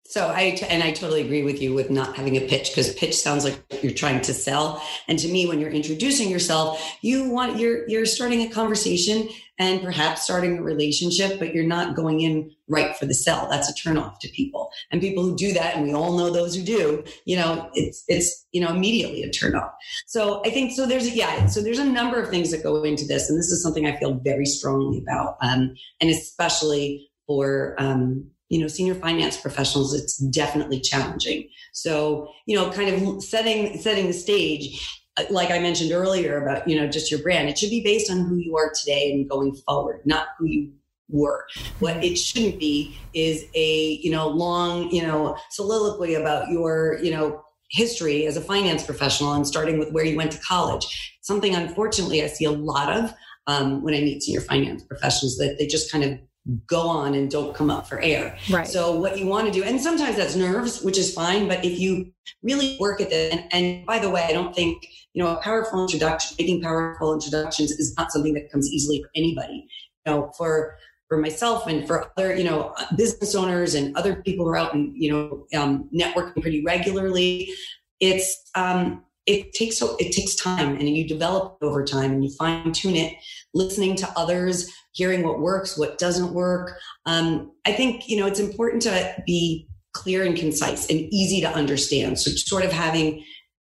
So 0.09 0.27
I 0.27 0.57
and 0.69 0.83
I 0.83 0.91
totally 0.91 1.19
agree 1.19 1.43
with 1.43 1.61
you 1.61 1.73
with 1.73 1.91
not 1.91 2.15
having 2.15 2.37
a 2.37 2.47
pitch 2.47 2.69
because 2.69 2.93
pitch 2.93 3.13
sounds 3.13 3.43
like 3.43 3.61
you're 3.83 3.93
trying 3.93 4.21
to 4.21 4.33
sell. 4.33 4.81
And 5.09 5.19
to 5.19 5.27
me, 5.27 5.45
when 5.45 5.59
you're 5.59 5.69
introducing 5.69 6.29
yourself, 6.29 6.81
you 7.01 7.29
want 7.29 7.59
you're 7.59 7.87
you're 7.89 8.05
starting 8.05 8.41
a 8.41 8.49
conversation 8.49 9.27
and 9.59 9.81
perhaps 9.81 10.23
starting 10.23 10.59
a 10.59 10.61
relationship, 10.61 11.39
but 11.39 11.53
you're 11.53 11.67
not 11.67 11.93
going 11.93 12.21
in 12.21 12.49
right 12.69 12.95
for 12.95 13.05
the 13.05 13.13
sell. 13.13 13.49
That's 13.49 13.69
a 13.69 13.73
turnoff 13.73 14.19
to 14.19 14.29
people. 14.29 14.69
And 14.91 15.01
people 15.01 15.23
who 15.23 15.35
do 15.35 15.51
that, 15.53 15.75
and 15.75 15.83
we 15.83 15.93
all 15.93 16.17
know 16.17 16.29
those 16.29 16.55
who 16.55 16.63
do, 16.63 17.03
you 17.25 17.35
know, 17.35 17.69
it's 17.73 18.05
it's 18.07 18.45
you 18.53 18.61
know 18.61 18.69
immediately 18.69 19.23
a 19.23 19.29
turnoff. 19.29 19.71
So 20.05 20.41
I 20.45 20.51
think 20.51 20.71
so. 20.71 20.85
There's 20.85 21.13
yeah. 21.13 21.47
So 21.47 21.61
there's 21.61 21.79
a 21.79 21.85
number 21.85 22.17
of 22.21 22.29
things 22.29 22.51
that 22.51 22.63
go 22.63 22.81
into 22.83 23.05
this, 23.05 23.29
and 23.29 23.37
this 23.37 23.51
is 23.51 23.61
something 23.61 23.85
I 23.85 23.97
feel 23.97 24.13
very 24.13 24.45
strongly 24.45 24.99
about, 24.99 25.35
um, 25.41 25.75
and 25.99 26.09
especially 26.09 27.09
for 27.25 27.75
um, 27.77 28.31
you 28.49 28.59
know 28.59 28.67
senior 28.67 28.95
finance 28.95 29.37
professionals 29.37 29.93
it's 29.93 30.17
definitely 30.17 30.79
challenging. 30.79 31.49
So 31.73 32.29
you 32.45 32.55
know 32.55 32.69
kind 32.71 32.89
of 32.89 33.23
setting 33.23 33.77
setting 33.77 34.07
the 34.07 34.13
stage 34.13 34.79
uh, 35.17 35.23
like 35.29 35.51
i 35.51 35.59
mentioned 35.59 35.91
earlier 35.91 36.41
about 36.41 36.67
you 36.67 36.79
know 36.79 36.87
just 36.87 37.11
your 37.11 37.21
brand 37.21 37.49
it 37.49 37.57
should 37.57 37.69
be 37.69 37.83
based 37.83 38.11
on 38.11 38.25
who 38.25 38.35
you 38.37 38.55
are 38.55 38.71
today 38.79 39.11
and 39.11 39.29
going 39.29 39.53
forward 39.65 40.01
not 40.05 40.27
who 40.37 40.45
you 40.45 40.71
were. 41.09 41.45
What 41.79 42.03
it 42.03 42.17
shouldn't 42.17 42.59
be 42.59 42.97
is 43.13 43.45
a 43.55 43.99
you 44.01 44.11
know 44.11 44.27
long 44.27 44.89
you 44.91 45.01
know 45.01 45.37
soliloquy 45.51 46.15
about 46.15 46.49
your 46.49 46.99
you 47.01 47.11
know 47.11 47.43
history 47.69 48.25
as 48.25 48.37
a 48.37 48.41
finance 48.41 48.83
professional 48.83 49.33
and 49.33 49.45
starting 49.45 49.77
with 49.77 49.91
where 49.91 50.05
you 50.05 50.17
went 50.17 50.31
to 50.31 50.39
college. 50.39 51.17
Something 51.21 51.55
unfortunately 51.55 52.23
i 52.23 52.27
see 52.27 52.45
a 52.45 52.51
lot 52.51 52.95
of 52.95 53.13
um, 53.47 53.83
when 53.83 53.93
i 53.93 53.99
meet 54.01 54.23
senior 54.23 54.41
finance 54.41 54.83
professionals 54.83 55.37
that 55.37 55.57
they 55.57 55.67
just 55.67 55.91
kind 55.91 56.03
of 56.03 56.19
go 56.65 56.81
on 56.81 57.13
and 57.13 57.29
don't 57.29 57.53
come 57.53 57.69
up 57.69 57.87
for 57.87 57.99
air. 57.99 58.37
Right. 58.49 58.67
So 58.67 58.97
what 58.97 59.19
you 59.19 59.25
want 59.25 59.47
to 59.47 59.51
do, 59.51 59.63
and 59.63 59.79
sometimes 59.79 60.15
that's 60.15 60.35
nerves, 60.35 60.81
which 60.81 60.97
is 60.97 61.13
fine, 61.13 61.47
but 61.47 61.63
if 61.65 61.79
you 61.79 62.11
really 62.41 62.77
work 62.79 63.01
at 63.01 63.11
it, 63.11 63.33
and, 63.33 63.43
and 63.51 63.85
by 63.85 63.99
the 63.99 64.09
way, 64.09 64.23
I 64.23 64.31
don't 64.31 64.55
think, 64.55 64.87
you 65.13 65.23
know, 65.23 65.35
a 65.35 65.41
powerful 65.41 65.81
introduction, 65.81 66.35
making 66.39 66.61
powerful 66.61 67.13
introductions 67.13 67.71
is 67.71 67.93
not 67.97 68.11
something 68.11 68.33
that 68.35 68.51
comes 68.51 68.71
easily 68.71 69.01
for 69.01 69.09
anybody. 69.15 69.67
You 70.05 70.13
know, 70.13 70.31
for 70.37 70.77
for 71.07 71.17
myself 71.17 71.67
and 71.67 71.87
for 71.87 72.11
other, 72.17 72.35
you 72.35 72.43
know, 72.43 72.75
business 72.95 73.33
owners 73.33 73.75
and 73.75 73.95
other 73.95 74.17
people 74.23 74.45
who 74.45 74.51
are 74.51 74.57
out 74.57 74.73
and, 74.73 74.91
you 74.95 75.09
know, 75.09 75.45
um, 75.57 75.89
networking 75.93 76.41
pretty 76.41 76.63
regularly, 76.65 77.49
it's 77.99 78.49
um, 78.55 79.05
it 79.25 79.53
takes 79.53 79.81
it 79.81 80.11
takes 80.13 80.35
time 80.35 80.75
and 80.75 80.89
you 80.89 81.07
develop 81.07 81.57
over 81.61 81.83
time 81.83 82.11
and 82.11 82.23
you 82.23 82.31
fine 82.31 82.71
tune 82.71 82.95
it 82.95 83.13
listening 83.53 83.95
to 83.97 84.09
others 84.15 84.71
hearing 84.97 85.23
what 85.23 85.39
works 85.39 85.77
what 85.77 85.97
doesn't 85.97 86.33
work. 86.33 86.77
Um, 87.05 87.51
i 87.65 87.71
think 87.71 88.09
you 88.09 88.17
know 88.17 88.25
it's 88.25 88.39
important 88.39 88.81
to 88.83 89.23
be 89.25 89.67
clear 89.93 90.23
and 90.23 90.37
concise 90.37 90.89
and 90.89 90.99
easy 91.11 91.41
to 91.41 91.49
understand. 91.49 92.19
So 92.19 92.31
sort 92.31 92.65
of 92.65 92.71
having 92.71 93.23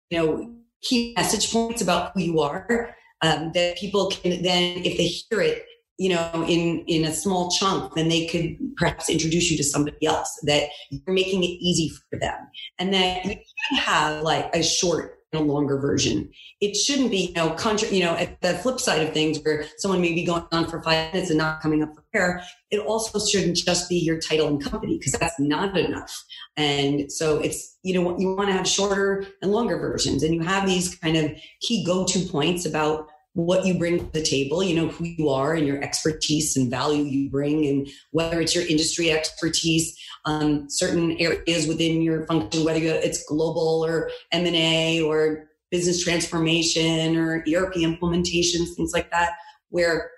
you 0.09 0.17
know 0.17 0.55
key 0.81 1.13
message 1.15 1.51
points 1.51 1.81
about 1.81 2.11
who 2.13 2.21
you 2.21 2.39
are 2.39 2.95
um, 3.21 3.51
that 3.53 3.77
people 3.77 4.09
can 4.09 4.41
then 4.43 4.77
if 4.83 4.97
they 4.97 5.07
hear 5.07 5.41
it 5.41 5.63
you 5.97 6.09
know 6.09 6.45
in 6.47 6.83
in 6.87 7.05
a 7.05 7.13
small 7.13 7.49
chunk 7.51 7.93
then 7.93 8.09
they 8.09 8.25
could 8.27 8.57
perhaps 8.77 9.09
introduce 9.09 9.49
you 9.49 9.57
to 9.57 9.63
somebody 9.63 10.05
else 10.05 10.29
that 10.43 10.69
you're 10.89 11.13
making 11.13 11.43
it 11.43 11.55
easy 11.61 11.89
for 12.09 12.19
them. 12.19 12.37
And 12.79 12.93
then 12.93 13.29
you 13.29 13.35
can 13.69 13.77
have 13.77 14.21
like 14.23 14.53
a 14.55 14.63
short 14.63 15.12
a 15.33 15.41
longer 15.41 15.77
version. 15.79 16.29
It 16.61 16.75
shouldn't 16.75 17.11
be, 17.11 17.27
you 17.27 17.33
know, 17.33 17.51
contra- 17.51 17.89
you 17.89 18.03
know, 18.03 18.15
at 18.15 18.41
the 18.41 18.53
flip 18.55 18.79
side 18.79 19.01
of 19.01 19.13
things 19.13 19.39
where 19.43 19.65
someone 19.77 20.01
may 20.01 20.13
be 20.13 20.23
going 20.23 20.45
on 20.51 20.67
for 20.67 20.81
five 20.81 21.13
minutes 21.13 21.29
and 21.29 21.37
not 21.37 21.61
coming 21.61 21.83
up 21.83 21.95
for 21.95 22.03
air. 22.13 22.43
It 22.71 22.79
also 22.79 23.19
shouldn't 23.25 23.57
just 23.57 23.89
be 23.89 23.97
your 23.97 24.19
title 24.19 24.47
and 24.47 24.63
company 24.63 24.97
because 24.97 25.13
that's 25.13 25.39
not 25.39 25.77
enough. 25.77 26.23
And 26.57 27.11
so 27.11 27.39
it's, 27.39 27.77
you 27.83 27.93
know, 27.93 28.17
you 28.19 28.35
want 28.35 28.49
to 28.49 28.53
have 28.53 28.67
shorter 28.67 29.27
and 29.41 29.51
longer 29.51 29.77
versions 29.77 30.23
and 30.23 30.33
you 30.33 30.41
have 30.41 30.67
these 30.67 30.95
kind 30.95 31.17
of 31.17 31.31
key 31.61 31.83
go-to 31.83 32.19
points 32.27 32.65
about 32.65 33.07
what 33.35 33.65
you 33.65 33.77
bring 33.79 33.97
to 33.97 34.05
the 34.11 34.21
table, 34.21 34.63
you 34.63 34.75
know, 34.75 34.87
who 34.89 35.05
you 35.05 35.27
are 35.29 35.55
and 35.55 35.65
your 35.65 35.81
expertise 35.83 36.55
and 36.55 36.69
value 36.69 37.03
you 37.03 37.29
bring, 37.31 37.65
and 37.65 37.89
whether 38.11 38.39
it's 38.39 38.53
your 38.53 38.65
industry 38.67 39.11
expertise, 39.11 39.97
um, 40.25 40.69
certain 40.69 41.17
areas 41.19 41.67
within 41.67 42.01
your 42.01 42.25
function, 42.25 42.63
whether 42.63 42.79
it's 42.79 43.25
global 43.25 43.83
or 43.85 44.09
M&A 44.31 45.01
or 45.01 45.49
business 45.71 46.03
transformation 46.03 47.17
or 47.17 47.43
ERP 47.51 47.73
implementations, 47.75 48.75
things 48.75 48.93
like 48.93 49.09
that, 49.11 49.31
where 49.69 50.11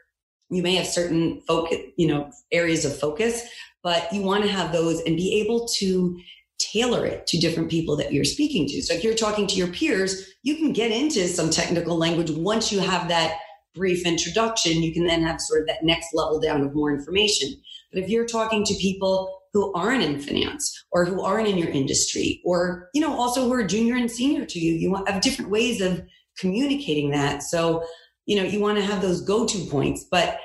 you 0.49 0.61
may 0.61 0.75
have 0.75 0.85
certain 0.85 1.41
focus, 1.47 1.79
you 1.97 2.07
know, 2.07 2.29
areas 2.51 2.85
of 2.85 2.97
focus, 2.99 3.47
but 3.83 4.11
you 4.13 4.21
want 4.21 4.43
to 4.43 4.49
have 4.49 4.71
those 4.71 5.01
and 5.01 5.15
be 5.15 5.41
able 5.41 5.67
to 5.67 6.19
tailor 6.59 7.05
it 7.05 7.27
to 7.27 7.37
different 7.37 7.69
people 7.69 7.95
that 7.95 8.13
you're 8.13 8.23
speaking 8.23 8.67
to. 8.67 8.81
So 8.81 8.93
if 8.93 9.03
you're 9.03 9.15
talking 9.15 9.47
to 9.47 9.55
your 9.55 9.67
peers, 9.67 10.29
you 10.43 10.55
can 10.55 10.71
get 10.73 10.91
into 10.91 11.27
some 11.27 11.49
technical 11.49 11.97
language 11.97 12.31
once 12.31 12.71
you 12.71 12.79
have 12.79 13.07
that 13.09 13.39
brief 13.73 14.05
introduction. 14.05 14.81
You 14.81 14.93
can 14.93 15.05
then 15.05 15.21
have 15.23 15.41
sort 15.41 15.61
of 15.61 15.67
that 15.67 15.83
next 15.83 16.13
level 16.13 16.39
down 16.39 16.61
of 16.61 16.73
more 16.73 16.93
information. 16.93 17.49
But 17.91 18.03
if 18.03 18.09
you're 18.09 18.25
talking 18.25 18.63
to 18.65 18.73
people 18.75 19.41
who 19.55 19.73
aren't 19.73 20.03
in 20.03 20.19
finance 20.19 20.85
or 20.91 21.05
who 21.05 21.23
aren't 21.23 21.47
in 21.47 21.57
your 21.57 21.69
industry 21.69 22.41
or, 22.45 22.89
you 22.93 23.01
know, 23.01 23.17
also 23.17 23.45
who 23.45 23.53
are 23.53 23.63
junior 23.63 23.95
and 23.95 24.11
senior 24.11 24.45
to 24.45 24.59
you, 24.59 24.73
you 24.73 24.93
have 25.07 25.21
different 25.21 25.49
ways 25.49 25.79
of 25.79 26.03
communicating 26.37 27.09
that. 27.09 27.41
So, 27.41 27.83
you 28.25 28.35
know, 28.35 28.43
you 28.43 28.59
want 28.59 28.77
to 28.77 28.83
have 28.83 29.01
those 29.01 29.21
go-to 29.21 29.65
points, 29.71 30.05
but 30.11 30.39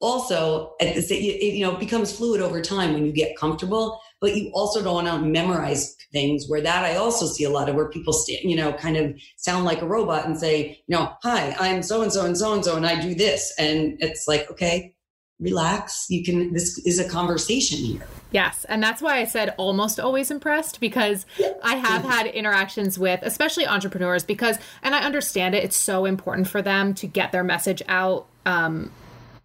also 0.00 0.74
at 0.78 0.94
the 0.94 1.14
it, 1.14 1.54
you 1.54 1.64
know, 1.64 1.74
becomes 1.76 2.12
fluid 2.14 2.42
over 2.42 2.60
time 2.60 2.92
when 2.92 3.06
you 3.06 3.12
get 3.12 3.36
comfortable 3.36 3.98
but 4.20 4.36
you 4.36 4.50
also 4.52 4.82
don't 4.82 5.04
want 5.04 5.06
to 5.06 5.18
memorize 5.18 5.96
things 6.12 6.44
where 6.48 6.60
that 6.60 6.84
I 6.84 6.96
also 6.96 7.26
see 7.26 7.44
a 7.44 7.50
lot 7.50 7.68
of 7.68 7.74
where 7.74 7.88
people 7.88 8.12
stand, 8.12 8.42
you 8.44 8.56
know, 8.56 8.72
kind 8.72 8.96
of 8.96 9.14
sound 9.36 9.64
like 9.64 9.80
a 9.80 9.86
robot 9.86 10.26
and 10.26 10.38
say, 10.38 10.82
you 10.86 10.96
know, 10.96 11.12
hi, 11.22 11.56
I'm 11.58 11.82
so 11.82 12.02
and 12.02 12.12
so 12.12 12.26
and 12.26 12.36
so 12.36 12.52
and 12.52 12.64
so, 12.64 12.76
and 12.76 12.86
I 12.86 13.00
do 13.00 13.14
this. 13.14 13.52
And 13.58 13.96
it's 14.00 14.28
like, 14.28 14.50
okay, 14.50 14.94
relax. 15.40 16.06
You 16.08 16.22
can, 16.22 16.52
this 16.52 16.78
is 16.86 16.98
a 16.98 17.08
conversation 17.08 17.78
here. 17.78 18.06
Yes. 18.30 18.64
And 18.68 18.82
that's 18.82 19.02
why 19.02 19.18
I 19.18 19.24
said 19.24 19.54
almost 19.56 19.98
always 19.98 20.30
impressed 20.30 20.80
because 20.80 21.26
I 21.62 21.76
have 21.76 22.02
had 22.02 22.26
interactions 22.26 22.98
with, 22.98 23.20
especially 23.22 23.66
entrepreneurs, 23.66 24.22
because, 24.22 24.58
and 24.82 24.94
I 24.94 25.02
understand 25.02 25.54
it, 25.54 25.64
it's 25.64 25.76
so 25.76 26.04
important 26.04 26.46
for 26.46 26.62
them 26.62 26.94
to 26.94 27.06
get 27.06 27.32
their 27.32 27.44
message 27.44 27.82
out. 27.88 28.26
Um, 28.46 28.92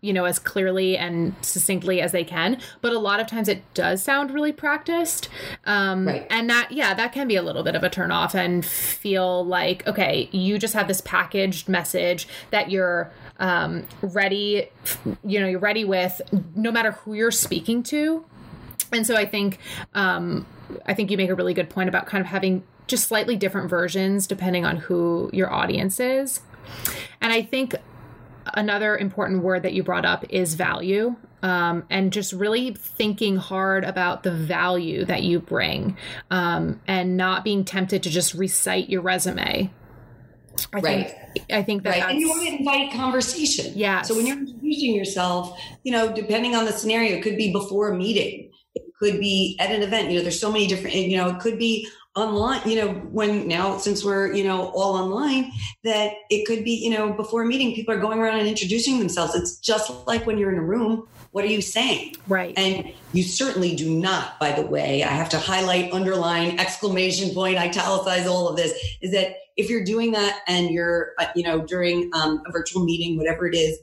you 0.01 0.13
know, 0.13 0.25
as 0.25 0.37
clearly 0.37 0.97
and 0.97 1.35
succinctly 1.41 2.01
as 2.01 2.11
they 2.11 2.23
can. 2.23 2.59
But 2.81 2.93
a 2.93 2.99
lot 2.99 3.19
of 3.19 3.27
times 3.27 3.47
it 3.47 3.61
does 3.73 4.03
sound 4.03 4.31
really 4.31 4.51
practiced. 4.51 5.29
Um, 5.65 6.07
right. 6.07 6.27
And 6.29 6.49
that, 6.49 6.71
yeah, 6.71 6.93
that 6.93 7.11
can 7.11 7.27
be 7.27 7.35
a 7.35 7.41
little 7.41 7.63
bit 7.63 7.75
of 7.75 7.83
a 7.83 7.89
turnoff 7.89 8.35
and 8.35 8.63
feel 8.65 9.45
like, 9.45 9.85
okay, 9.87 10.29
you 10.31 10.59
just 10.59 10.73
have 10.73 10.87
this 10.87 11.01
packaged 11.01 11.67
message 11.67 12.27
that 12.51 12.69
you're 12.69 13.11
um, 13.39 13.85
ready, 14.01 14.69
you 15.23 15.39
know, 15.39 15.47
you're 15.47 15.59
ready 15.59 15.83
with 15.83 16.21
no 16.55 16.71
matter 16.71 16.91
who 16.91 17.13
you're 17.13 17.31
speaking 17.31 17.81
to. 17.83 18.23
And 18.91 19.05
so 19.07 19.15
I 19.15 19.25
think, 19.25 19.59
um, 19.93 20.45
I 20.85 20.93
think 20.93 21.11
you 21.11 21.17
make 21.17 21.29
a 21.29 21.35
really 21.35 21.53
good 21.53 21.69
point 21.69 21.89
about 21.89 22.05
kind 22.05 22.21
of 22.21 22.27
having 22.27 22.63
just 22.87 23.07
slightly 23.07 23.35
different 23.35 23.69
versions 23.69 24.27
depending 24.27 24.65
on 24.65 24.77
who 24.77 25.29
your 25.33 25.51
audience 25.51 25.99
is. 25.99 26.41
And 27.21 27.33
I 27.33 27.41
think 27.41 27.75
another 28.53 28.97
important 28.97 29.43
word 29.43 29.63
that 29.63 29.73
you 29.73 29.83
brought 29.83 30.05
up 30.05 30.25
is 30.29 30.53
value. 30.55 31.15
Um, 31.41 31.83
and 31.91 32.11
just 32.11 32.33
really 32.33 32.73
thinking 32.73 33.37
hard 33.37 33.83
about 33.83 34.23
the 34.23 34.31
value 34.31 35.05
that 35.05 35.21
you 35.21 35.39
bring 35.39 35.95
um, 36.31 36.81
and 36.87 37.17
not 37.17 37.43
being 37.43 37.63
tempted 37.63 38.01
to 38.01 38.09
just 38.09 38.33
recite 38.33 38.89
your 38.89 39.01
resume. 39.01 39.69
I 40.73 40.79
right. 40.79 41.09
Think, 41.35 41.45
I 41.51 41.63
think 41.63 41.83
that 41.83 41.89
right. 41.89 42.09
and 42.11 42.19
you 42.19 42.29
want 42.29 42.47
to 42.47 42.55
invite 42.55 42.93
conversation. 42.93 43.73
Yeah. 43.75 44.01
So 44.01 44.15
when 44.15 44.25
you're 44.25 44.37
introducing 44.37 44.95
yourself, 44.95 45.59
you 45.83 45.91
know, 45.91 46.11
depending 46.11 46.55
on 46.55 46.65
the 46.65 46.71
scenario, 46.71 47.17
it 47.17 47.21
could 47.21 47.37
be 47.37 47.51
before 47.51 47.89
a 47.89 47.95
meeting, 47.95 48.51
it 48.73 48.83
could 48.99 49.19
be 49.19 49.57
at 49.59 49.71
an 49.71 49.83
event. 49.83 50.11
You 50.11 50.17
know, 50.17 50.23
there's 50.23 50.39
so 50.39 50.51
many 50.51 50.67
different. 50.67 50.95
You 50.95 51.17
know, 51.17 51.29
it 51.29 51.39
could 51.39 51.59
be 51.59 51.87
online 52.15 52.61
you 52.67 52.75
know 52.75 52.93
when 53.11 53.47
now 53.47 53.77
since 53.77 54.03
we're 54.03 54.31
you 54.33 54.43
know 54.43 54.69
all 54.69 54.95
online 54.95 55.51
that 55.83 56.13
it 56.29 56.45
could 56.45 56.63
be 56.63 56.71
you 56.71 56.89
know 56.89 57.11
before 57.11 57.43
a 57.43 57.45
meeting 57.45 57.75
people 57.75 57.93
are 57.93 57.99
going 57.99 58.19
around 58.19 58.39
and 58.39 58.47
introducing 58.47 58.99
themselves. 58.99 59.35
It's 59.35 59.57
just 59.57 59.91
like 60.07 60.25
when 60.25 60.37
you're 60.37 60.51
in 60.51 60.57
a 60.57 60.63
room 60.63 61.07
what 61.35 61.43
are 61.43 61.49
you 61.49 61.61
saying? 61.61 62.15
Right. 62.29 62.53
And 62.57 62.93
you 63.11 63.21
certainly 63.21 63.75
do 63.75 63.89
not 63.89 64.39
by 64.39 64.53
the 64.53 64.65
way 64.65 65.03
i 65.03 65.09
have 65.09 65.29
to 65.29 65.37
highlight 65.37 65.91
underline 65.91 66.59
exclamation 66.59 67.33
point 67.33 67.57
italicize 67.57 68.25
all 68.25 68.47
of 68.47 68.55
this 68.55 68.71
is 69.01 69.11
that 69.11 69.35
if 69.57 69.69
you're 69.69 69.83
doing 69.83 70.11
that 70.11 70.41
and 70.47 70.69
you're 70.69 71.11
uh, 71.19 71.27
you 71.35 71.43
know 71.43 71.59
during 71.61 72.09
um, 72.13 72.41
a 72.45 72.51
virtual 72.51 72.83
meeting 72.85 73.17
whatever 73.17 73.47
it 73.47 73.55
is 73.55 73.77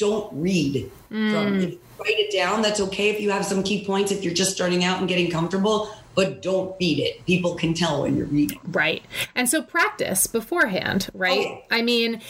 don't 0.00 0.32
read 0.32 0.90
mm. 1.12 1.30
from 1.30 1.60
it. 1.60 1.78
write 1.98 2.18
it 2.18 2.32
down. 2.32 2.62
That's 2.62 2.80
okay 2.80 3.10
if 3.10 3.20
you 3.20 3.30
have 3.30 3.44
some 3.44 3.62
key 3.62 3.84
points 3.84 4.10
if 4.10 4.24
you're 4.24 4.34
just 4.34 4.52
starting 4.52 4.82
out 4.82 4.98
and 4.98 5.06
getting 5.06 5.30
comfortable 5.30 5.94
but 6.14 6.42
don't 6.42 6.78
beat 6.78 6.98
it. 6.98 7.24
People 7.26 7.54
can 7.54 7.74
tell 7.74 8.02
when 8.02 8.16
you're 8.16 8.26
reading. 8.26 8.60
Right. 8.64 9.04
And 9.34 9.48
so 9.48 9.62
practice 9.62 10.26
beforehand, 10.26 11.08
right? 11.14 11.46
Oh. 11.48 11.62
I 11.70 11.82
mean, 11.82 12.20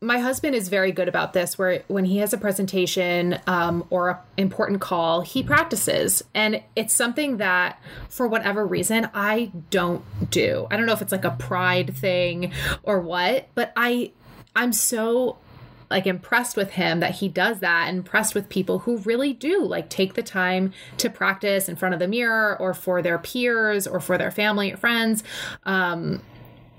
my 0.00 0.18
husband 0.18 0.54
is 0.54 0.68
very 0.68 0.92
good 0.92 1.08
about 1.08 1.32
this 1.32 1.58
where 1.58 1.82
when 1.88 2.04
he 2.04 2.18
has 2.18 2.32
a 2.32 2.38
presentation 2.38 3.38
um, 3.46 3.84
or 3.88 4.10
an 4.10 4.16
important 4.36 4.80
call 4.80 5.22
he 5.22 5.42
practices 5.42 6.22
and 6.34 6.62
it's 6.74 6.94
something 6.94 7.38
that 7.38 7.80
for 8.08 8.28
whatever 8.28 8.66
reason 8.66 9.08
i 9.14 9.50
don't 9.70 10.04
do 10.30 10.66
i 10.70 10.76
don't 10.76 10.84
know 10.84 10.92
if 10.92 11.00
it's 11.00 11.12
like 11.12 11.24
a 11.24 11.30
pride 11.30 11.96
thing 11.96 12.52
or 12.82 13.00
what 13.00 13.48
but 13.54 13.72
i 13.74 14.10
i'm 14.54 14.72
so 14.72 15.38
like 15.90 16.06
impressed 16.06 16.56
with 16.56 16.70
him 16.72 17.00
that 17.00 17.16
he 17.16 17.28
does 17.28 17.60
that 17.60 17.88
and 17.88 17.98
impressed 17.98 18.34
with 18.34 18.48
people 18.48 18.80
who 18.80 18.98
really 18.98 19.32
do 19.32 19.64
like 19.64 19.88
take 19.88 20.14
the 20.14 20.22
time 20.22 20.72
to 20.98 21.08
practice 21.08 21.68
in 21.68 21.76
front 21.76 21.94
of 21.94 22.00
the 22.00 22.08
mirror 22.08 22.56
or 22.58 22.74
for 22.74 23.02
their 23.02 23.18
peers 23.18 23.86
or 23.86 24.00
for 24.00 24.18
their 24.18 24.30
family 24.30 24.72
or 24.72 24.76
friends 24.76 25.22
um 25.64 26.20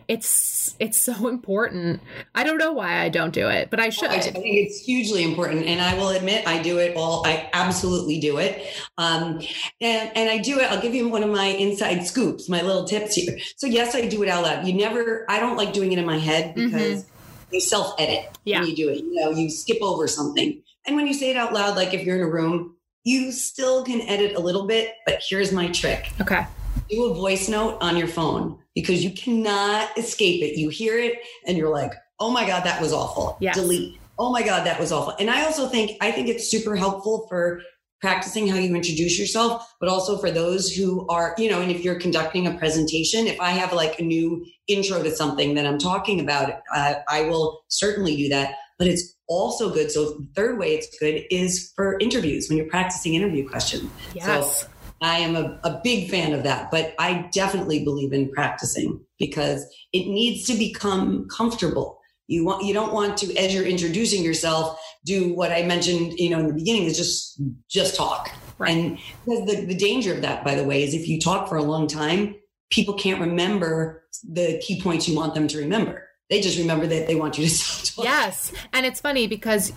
it's 0.07 0.75
it's 0.79 0.97
so 0.97 1.27
important. 1.27 2.01
I 2.33 2.43
don't 2.43 2.57
know 2.57 2.71
why 2.71 2.99
I 2.99 3.09
don't 3.09 3.33
do 3.33 3.49
it, 3.49 3.69
but 3.69 3.79
I 3.79 3.89
should. 3.89 4.09
I 4.09 4.19
think 4.19 4.45
it's 4.45 4.79
hugely 4.79 5.23
important, 5.23 5.65
and 5.65 5.81
I 5.81 5.95
will 5.95 6.09
admit 6.09 6.47
I 6.47 6.61
do 6.61 6.77
it 6.77 6.95
all. 6.95 7.25
I 7.27 7.49
absolutely 7.53 8.19
do 8.19 8.37
it, 8.37 8.65
um, 8.97 9.41
and 9.81 10.11
and 10.15 10.29
I 10.29 10.37
do 10.37 10.59
it. 10.59 10.71
I'll 10.71 10.81
give 10.81 10.95
you 10.95 11.09
one 11.09 11.23
of 11.23 11.29
my 11.29 11.47
inside 11.47 12.03
scoops, 12.03 12.47
my 12.47 12.61
little 12.61 12.85
tips 12.85 13.15
here. 13.15 13.37
So 13.57 13.67
yes, 13.67 13.95
I 13.95 14.07
do 14.07 14.23
it 14.23 14.29
out 14.29 14.43
loud. 14.43 14.65
You 14.65 14.73
never. 14.73 15.25
I 15.29 15.39
don't 15.39 15.57
like 15.57 15.73
doing 15.73 15.91
it 15.91 15.99
in 15.99 16.05
my 16.05 16.19
head 16.19 16.55
because. 16.55 17.03
Mm-hmm 17.03 17.13
you 17.51 17.61
self 17.61 17.95
edit 17.99 18.29
yeah. 18.45 18.59
when 18.59 18.69
you 18.69 18.75
do 18.75 18.89
it. 18.89 18.99
You 18.99 19.15
know, 19.15 19.31
you 19.31 19.49
skip 19.49 19.81
over 19.81 20.07
something. 20.07 20.61
And 20.85 20.95
when 20.95 21.07
you 21.07 21.13
say 21.13 21.29
it 21.29 21.37
out 21.37 21.53
loud, 21.53 21.75
like 21.75 21.93
if 21.93 22.03
you're 22.03 22.15
in 22.15 22.21
a 22.21 22.29
room, 22.29 22.75
you 23.03 23.31
still 23.31 23.83
can 23.83 24.01
edit 24.01 24.35
a 24.35 24.39
little 24.39 24.67
bit, 24.67 24.93
but 25.05 25.21
here's 25.27 25.51
my 25.51 25.69
trick. 25.69 26.11
Okay. 26.19 26.45
Do 26.89 27.05
a 27.05 27.13
voice 27.13 27.49
note 27.49 27.77
on 27.81 27.97
your 27.97 28.07
phone 28.07 28.59
because 28.75 29.03
you 29.03 29.11
cannot 29.11 29.97
escape 29.97 30.43
it. 30.43 30.57
You 30.57 30.69
hear 30.69 30.97
it 30.97 31.19
and 31.45 31.57
you're 31.57 31.71
like, 31.71 31.93
oh 32.19 32.31
my 32.31 32.45
God, 32.45 32.63
that 32.65 32.81
was 32.81 32.93
awful. 32.93 33.37
Yes. 33.39 33.55
Delete. 33.55 33.99
Oh 34.19 34.31
my 34.31 34.43
God, 34.43 34.65
that 34.65 34.79
was 34.79 34.91
awful. 34.91 35.15
And 35.19 35.29
I 35.29 35.45
also 35.45 35.67
think, 35.67 35.91
I 36.01 36.11
think 36.11 36.27
it's 36.27 36.49
super 36.49 36.75
helpful 36.75 37.27
for 37.29 37.61
practicing 38.01 38.47
how 38.47 38.57
you 38.57 38.75
introduce 38.75 39.19
yourself, 39.19 39.67
but 39.79 39.89
also 39.89 40.17
for 40.17 40.29
those 40.29 40.71
who 40.71 41.07
are, 41.07 41.33
you 41.37 41.49
know, 41.49 41.61
and 41.61 41.71
if 41.71 41.83
you're 41.83 41.99
conducting 41.99 42.45
a 42.47 42.53
presentation, 42.53 43.27
if 43.27 43.39
I 43.39 43.51
have 43.51 43.73
like 43.73 43.99
a 43.99 44.03
new 44.03 44.45
intro 44.67 45.01
to 45.01 45.11
something 45.11 45.55
that 45.55 45.65
I'm 45.65 45.79
talking 45.79 46.19
about, 46.19 46.61
uh, 46.73 46.95
I 47.09 47.23
will 47.23 47.61
certainly 47.69 48.15
do 48.15 48.29
that. 48.29 48.55
But 48.77 48.87
it's 48.87 49.15
also 49.27 49.73
good. 49.73 49.91
So 49.91 50.11
the 50.11 50.27
third 50.35 50.59
way 50.59 50.75
it's 50.75 50.87
good 50.99 51.23
is 51.31 51.71
for 51.75 51.97
interviews 51.99 52.47
when 52.47 52.57
you're 52.57 52.67
practicing 52.67 53.15
interview 53.15 53.47
questions. 53.47 53.89
Yes. 54.13 54.61
So 54.61 54.67
I 55.01 55.19
am 55.19 55.35
a, 55.35 55.59
a 55.63 55.79
big 55.83 56.09
fan 56.09 56.33
of 56.33 56.43
that, 56.43 56.71
but 56.71 56.95
I 56.99 57.27
definitely 57.31 57.83
believe 57.83 58.13
in 58.13 58.31
practicing 58.31 58.99
because 59.19 59.65
it 59.93 60.07
needs 60.07 60.45
to 60.47 60.55
become 60.55 61.27
comfortable. 61.35 61.96
You 62.27 62.45
want 62.45 62.63
you 62.65 62.73
don't 62.73 62.93
want 62.93 63.17
to, 63.17 63.35
as 63.37 63.53
you're 63.53 63.65
introducing 63.65 64.23
yourself, 64.23 64.79
do 65.05 65.33
what 65.33 65.51
I 65.51 65.63
mentioned, 65.63 66.13
you 66.19 66.29
know, 66.29 66.39
in 66.39 66.47
the 66.47 66.53
beginning 66.53 66.83
is 66.83 66.97
just 66.97 67.41
just 67.69 67.95
talk. 67.95 68.31
Right. 68.57 68.75
And 68.75 68.97
the, 69.25 69.65
the 69.65 69.75
danger 69.75 70.13
of 70.13 70.21
that, 70.21 70.43
by 70.43 70.55
the 70.55 70.63
way, 70.63 70.83
is 70.83 70.93
if 70.93 71.07
you 71.07 71.19
talk 71.19 71.47
for 71.47 71.57
a 71.57 71.63
long 71.63 71.87
time, 71.87 72.35
people 72.69 72.95
can't 72.95 73.21
remember 73.21 74.03
the 74.27 74.59
key 74.65 74.81
points 74.81 75.07
you 75.07 75.15
want 75.15 75.35
them 75.35 75.47
to 75.49 75.57
remember. 75.59 76.07
They 76.29 76.41
just 76.41 76.57
remember 76.57 76.87
that 76.87 77.07
they 77.07 77.15
want 77.15 77.37
you 77.37 77.47
to 77.47 77.85
talk. 77.95 78.03
Yes. 78.03 78.51
And 78.73 78.85
it's 78.85 78.99
funny 78.99 79.27
because 79.27 79.71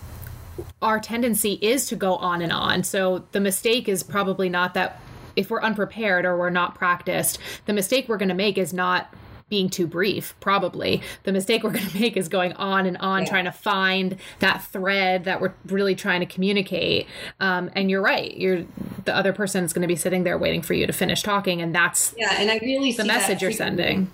our 0.81 0.99
tendency 0.99 1.53
is 1.61 1.85
to 1.87 1.95
go 1.95 2.15
on 2.15 2.41
and 2.41 2.51
on. 2.51 2.83
So 2.83 3.25
the 3.31 3.39
mistake 3.39 3.87
is 3.87 4.03
probably 4.03 4.49
not 4.49 4.73
that 4.73 4.99
if 5.35 5.49
we're 5.49 5.61
unprepared 5.61 6.25
or 6.25 6.37
we're 6.37 6.49
not 6.49 6.75
practiced, 6.75 7.39
the 7.65 7.73
mistake 7.73 8.09
we're 8.09 8.17
going 8.17 8.29
to 8.29 8.35
make 8.35 8.57
is 8.57 8.73
not 8.73 9.13
being 9.51 9.69
too 9.69 9.85
brief 9.85 10.33
probably. 10.39 11.03
The 11.23 11.31
mistake 11.31 11.63
we're 11.63 11.71
going 11.79 11.87
to 11.87 11.99
make 11.99 12.17
is 12.17 12.27
going 12.27 12.53
on 12.53 12.87
and 12.87 12.97
on 12.97 13.21
yeah. 13.21 13.29
trying 13.29 13.45
to 13.45 13.51
find 13.51 14.17
that 14.39 14.63
thread 14.63 15.25
that 15.25 15.41
we're 15.41 15.53
really 15.67 15.93
trying 15.93 16.21
to 16.21 16.25
communicate. 16.25 17.05
Um, 17.39 17.69
and 17.75 17.91
you're 17.91 18.01
right 18.01 18.35
you're 18.35 18.65
the 19.05 19.15
other 19.15 19.33
person 19.33 19.63
is 19.63 19.73
going 19.73 19.81
to 19.81 19.87
be 19.87 19.95
sitting 19.95 20.23
there 20.23 20.37
waiting 20.37 20.61
for 20.61 20.73
you 20.73 20.87
to 20.87 20.93
finish 20.93 21.21
talking 21.21 21.61
and 21.61 21.73
that's 21.73 22.13
yeah 22.17 22.35
and 22.39 22.49
i 22.49 22.57
really 22.61 22.91
the 22.91 23.05
message 23.05 23.41
you're 23.41 23.51
sending. 23.51 24.11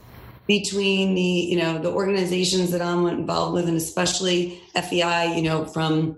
between 0.47 1.15
the 1.15 1.21
you 1.21 1.58
know 1.58 1.80
the 1.80 1.89
organizations 1.89 2.71
that 2.71 2.82
i'm 2.82 3.06
involved 3.08 3.54
with 3.54 3.67
and 3.67 3.78
especially 3.78 4.62
fei 4.76 5.34
you 5.36 5.41
know 5.41 5.65
from 5.65 6.17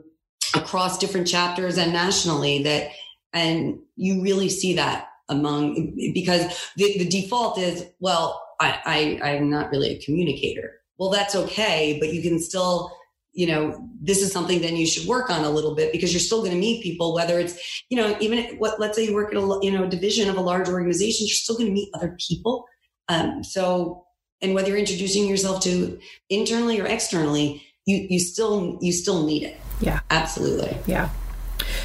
across 0.56 0.98
different 0.98 1.28
chapters 1.28 1.78
and 1.78 1.94
nationally 1.94 2.64
that 2.64 2.90
and 3.34 3.80
you 3.96 4.22
really 4.22 4.50
see 4.50 4.74
that 4.76 5.08
among 5.30 5.94
because 6.14 6.72
the, 6.76 6.98
the 6.98 7.08
default 7.08 7.60
is 7.60 7.86
well 8.00 8.42
I, 8.60 9.20
I 9.22 9.30
I'm 9.32 9.50
not 9.50 9.72
really 9.72 9.90
a 9.90 10.02
communicator. 10.04 10.76
Well, 10.98 11.10
that's 11.10 11.36
okay, 11.36 11.98
but 12.00 12.14
you 12.14 12.22
can 12.22 12.40
still 12.40 12.96
you 13.34 13.48
know 13.48 13.88
this 14.02 14.22
is 14.22 14.32
something 14.32 14.60
then 14.60 14.76
you 14.76 14.88
should 14.88 15.08
work 15.08 15.30
on 15.30 15.46
a 15.46 15.50
little 15.50 15.76
bit 15.76 15.92
because 15.92 16.12
you're 16.12 16.20
still 16.20 16.40
going 16.40 16.52
to 16.52 16.58
meet 16.58 16.82
people 16.82 17.14
whether 17.14 17.40
it's 17.40 17.84
you 17.90 17.96
know 17.96 18.18
even 18.20 18.58
what 18.58 18.80
let's 18.80 18.98
say 18.98 19.06
you 19.06 19.14
work 19.14 19.32
at 19.32 19.38
a 19.38 19.60
you 19.62 19.72
know 19.72 19.88
division 19.88 20.30
of 20.30 20.36
a 20.36 20.42
large 20.42 20.68
organization 20.68 21.28
you're 21.28 21.36
still 21.36 21.56
going 21.56 21.68
to 21.68 21.74
meet 21.74 21.90
other 21.94 22.18
people. 22.28 22.66
Um, 23.08 23.44
so 23.44 24.06
and 24.42 24.54
whether 24.54 24.70
you're 24.70 24.78
introducing 24.78 25.28
yourself 25.28 25.62
to 25.64 26.00
internally 26.30 26.80
or 26.80 26.86
externally 26.86 27.64
you 27.86 28.06
you 28.10 28.20
still 28.20 28.78
you 28.82 28.92
still 28.92 29.26
need 29.26 29.44
it. 29.44 29.60
Yeah. 29.82 30.00
Absolutely. 30.10 30.78
Yeah. 30.86 31.10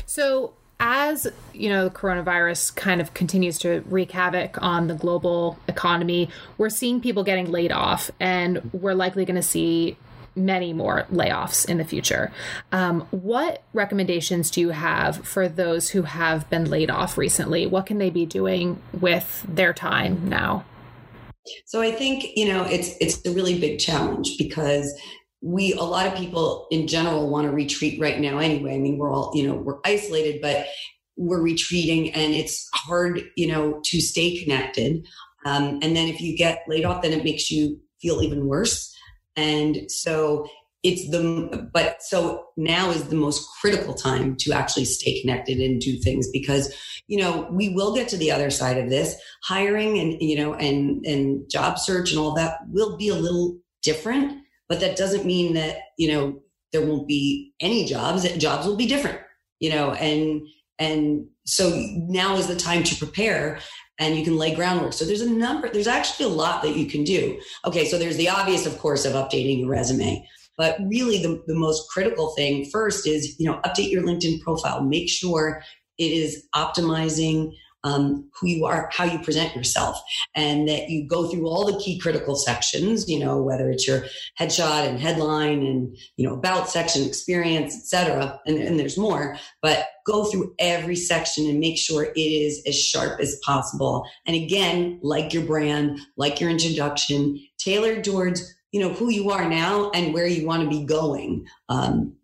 So 0.06 0.54
as 0.86 1.26
you 1.54 1.70
know 1.70 1.88
the 1.88 1.94
coronavirus 1.94 2.76
kind 2.76 3.00
of 3.00 3.14
continues 3.14 3.58
to 3.58 3.82
wreak 3.86 4.12
havoc 4.12 4.60
on 4.62 4.86
the 4.86 4.94
global 4.94 5.58
economy 5.66 6.28
we're 6.58 6.68
seeing 6.68 7.00
people 7.00 7.24
getting 7.24 7.50
laid 7.50 7.72
off 7.72 8.10
and 8.20 8.70
we're 8.74 8.92
likely 8.92 9.24
going 9.24 9.34
to 9.34 9.42
see 9.42 9.96
many 10.36 10.72
more 10.72 11.06
layoffs 11.12 11.64
in 11.68 11.78
the 11.78 11.84
future. 11.84 12.32
Um, 12.72 13.02
what 13.12 13.62
recommendations 13.72 14.50
do 14.50 14.60
you 14.60 14.70
have 14.70 15.24
for 15.24 15.48
those 15.48 15.90
who 15.90 16.02
have 16.02 16.50
been 16.50 16.68
laid 16.68 16.90
off 16.90 17.16
recently? 17.16 17.68
What 17.68 17.86
can 17.86 17.98
they 17.98 18.10
be 18.10 18.26
doing 18.26 18.82
with 18.92 19.46
their 19.48 19.72
time 19.72 20.28
now? 20.28 20.64
So 21.66 21.82
i 21.82 21.92
think 21.92 22.24
you 22.36 22.48
know 22.48 22.64
it's 22.64 22.94
it's 23.00 23.24
a 23.26 23.30
really 23.30 23.60
big 23.60 23.78
challenge 23.78 24.38
because 24.38 24.98
we 25.44 25.74
a 25.74 25.82
lot 25.82 26.06
of 26.06 26.14
people 26.16 26.66
in 26.70 26.88
general 26.88 27.28
want 27.28 27.46
to 27.46 27.52
retreat 27.52 28.00
right 28.00 28.18
now 28.18 28.38
anyway. 28.38 28.74
I 28.74 28.78
mean 28.78 28.96
we're 28.96 29.12
all 29.12 29.30
you 29.34 29.46
know 29.46 29.54
we're 29.54 29.78
isolated 29.84 30.40
but 30.40 30.66
we're 31.16 31.42
retreating 31.42 32.12
and 32.12 32.32
it's 32.32 32.66
hard 32.74 33.22
you 33.36 33.46
know 33.46 33.80
to 33.84 34.00
stay 34.00 34.42
connected. 34.42 35.06
Um, 35.44 35.80
and 35.82 35.94
then 35.94 36.08
if 36.08 36.22
you 36.22 36.34
get 36.34 36.64
laid 36.66 36.86
off 36.86 37.02
then 37.02 37.12
it 37.12 37.24
makes 37.24 37.50
you 37.50 37.78
feel 38.00 38.22
even 38.22 38.46
worse. 38.46 38.96
And 39.36 39.90
so 39.90 40.48
it's 40.82 41.10
the 41.10 41.68
but 41.74 42.02
so 42.02 42.46
now 42.56 42.90
is 42.90 43.04
the 43.04 43.16
most 43.16 43.46
critical 43.60 43.92
time 43.92 44.36
to 44.36 44.52
actually 44.52 44.86
stay 44.86 45.20
connected 45.20 45.58
and 45.58 45.78
do 45.78 45.98
things 45.98 46.26
because 46.32 46.74
you 47.06 47.18
know 47.18 47.46
we 47.50 47.68
will 47.68 47.94
get 47.94 48.08
to 48.08 48.16
the 48.16 48.32
other 48.32 48.48
side 48.48 48.78
of 48.78 48.88
this. 48.88 49.14
Hiring 49.42 49.98
and 49.98 50.16
you 50.22 50.38
know 50.38 50.54
and 50.54 51.04
and 51.04 51.50
job 51.50 51.78
search 51.78 52.12
and 52.12 52.18
all 52.18 52.32
that 52.32 52.60
will 52.68 52.96
be 52.96 53.08
a 53.08 53.14
little 53.14 53.58
different 53.82 54.43
but 54.74 54.80
that 54.80 54.96
doesn't 54.96 55.24
mean 55.24 55.54
that 55.54 55.76
you 55.96 56.10
know 56.10 56.40
there 56.72 56.84
won't 56.84 57.06
be 57.06 57.52
any 57.60 57.84
jobs 57.84 58.28
jobs 58.38 58.66
will 58.66 58.76
be 58.76 58.86
different 58.86 59.20
you 59.60 59.70
know 59.70 59.92
and 59.92 60.42
and 60.80 61.24
so 61.46 61.70
now 62.08 62.34
is 62.36 62.48
the 62.48 62.56
time 62.56 62.82
to 62.82 62.96
prepare 62.96 63.60
and 64.00 64.16
you 64.16 64.24
can 64.24 64.36
lay 64.36 64.52
groundwork 64.52 64.92
so 64.92 65.04
there's 65.04 65.20
a 65.20 65.30
number 65.30 65.68
there's 65.68 65.86
actually 65.86 66.26
a 66.26 66.36
lot 66.42 66.62
that 66.62 66.76
you 66.76 66.86
can 66.86 67.04
do 67.04 67.40
okay 67.64 67.84
so 67.84 67.96
there's 67.96 68.16
the 68.16 68.28
obvious 68.28 68.66
of 68.66 68.76
course 68.78 69.04
of 69.04 69.12
updating 69.12 69.60
your 69.60 69.68
resume 69.68 70.26
But 70.56 70.78
really, 70.88 71.20
the, 71.22 71.42
the 71.46 71.54
most 71.54 71.90
critical 71.90 72.30
thing 72.36 72.68
first 72.70 73.06
is, 73.06 73.38
you 73.38 73.50
know, 73.50 73.60
update 73.64 73.90
your 73.90 74.02
LinkedIn 74.02 74.40
profile. 74.40 74.82
Make 74.84 75.08
sure 75.08 75.62
it 75.98 76.12
is 76.12 76.46
optimizing 76.54 77.52
um, 77.84 78.28
who 78.34 78.48
you 78.48 78.64
are, 78.64 78.90
how 78.92 79.04
you 79.04 79.18
present 79.20 79.54
yourself, 79.54 80.02
and 80.34 80.68
that 80.68 80.88
you 80.88 81.06
go 81.06 81.28
through 81.28 81.46
all 81.46 81.64
the 81.64 81.78
key 81.78 81.98
critical 81.98 82.34
sections. 82.34 83.08
You 83.08 83.20
know, 83.20 83.40
whether 83.40 83.70
it's 83.70 83.86
your 83.86 84.04
headshot 84.38 84.88
and 84.88 84.98
headline, 84.98 85.64
and 85.64 85.96
you 86.16 86.26
know 86.26 86.34
about 86.34 86.68
section, 86.68 87.04
experience, 87.04 87.76
etc. 87.76 88.40
And, 88.46 88.58
and 88.58 88.80
there's 88.80 88.98
more, 88.98 89.36
but 89.62 89.86
go 90.06 90.24
through 90.24 90.54
every 90.58 90.96
section 90.96 91.46
and 91.48 91.60
make 91.60 91.78
sure 91.78 92.04
it 92.04 92.18
is 92.18 92.62
as 92.66 92.78
sharp 92.78 93.20
as 93.20 93.38
possible. 93.44 94.04
And 94.26 94.34
again, 94.34 94.98
like 95.02 95.32
your 95.32 95.44
brand, 95.44 96.00
like 96.16 96.40
your 96.40 96.50
introduction, 96.50 97.38
tailored 97.58 98.02
towards 98.02 98.54
you 98.72 98.80
know 98.80 98.90
who 98.90 99.08
you 99.10 99.30
are 99.30 99.48
now 99.48 99.90
and 99.90 100.12
where 100.12 100.26
you 100.26 100.46
want 100.46 100.62
to 100.64 100.68
be 100.68 100.84
going. 100.84 101.46
Um, 101.68 102.16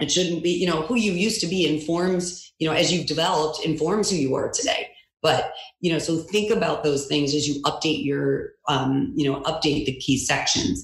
it 0.00 0.10
shouldn't 0.10 0.42
be, 0.42 0.50
you 0.50 0.66
know, 0.66 0.82
who 0.82 0.96
you 0.96 1.12
used 1.12 1.40
to 1.42 1.46
be 1.46 1.66
informs, 1.66 2.52
you 2.58 2.66
know, 2.66 2.74
as 2.74 2.92
you've 2.92 3.06
developed, 3.06 3.64
informs 3.64 4.10
who 4.10 4.16
you 4.16 4.34
are 4.34 4.50
today. 4.50 4.88
But, 5.22 5.52
you 5.80 5.92
know, 5.92 5.98
so 5.98 6.18
think 6.18 6.50
about 6.50 6.82
those 6.82 7.06
things 7.06 7.34
as 7.34 7.46
you 7.46 7.62
update 7.62 8.04
your, 8.04 8.52
um, 8.68 9.12
you 9.14 9.30
know, 9.30 9.40
update 9.42 9.86
the 9.86 9.96
key 9.96 10.16
sections. 10.16 10.82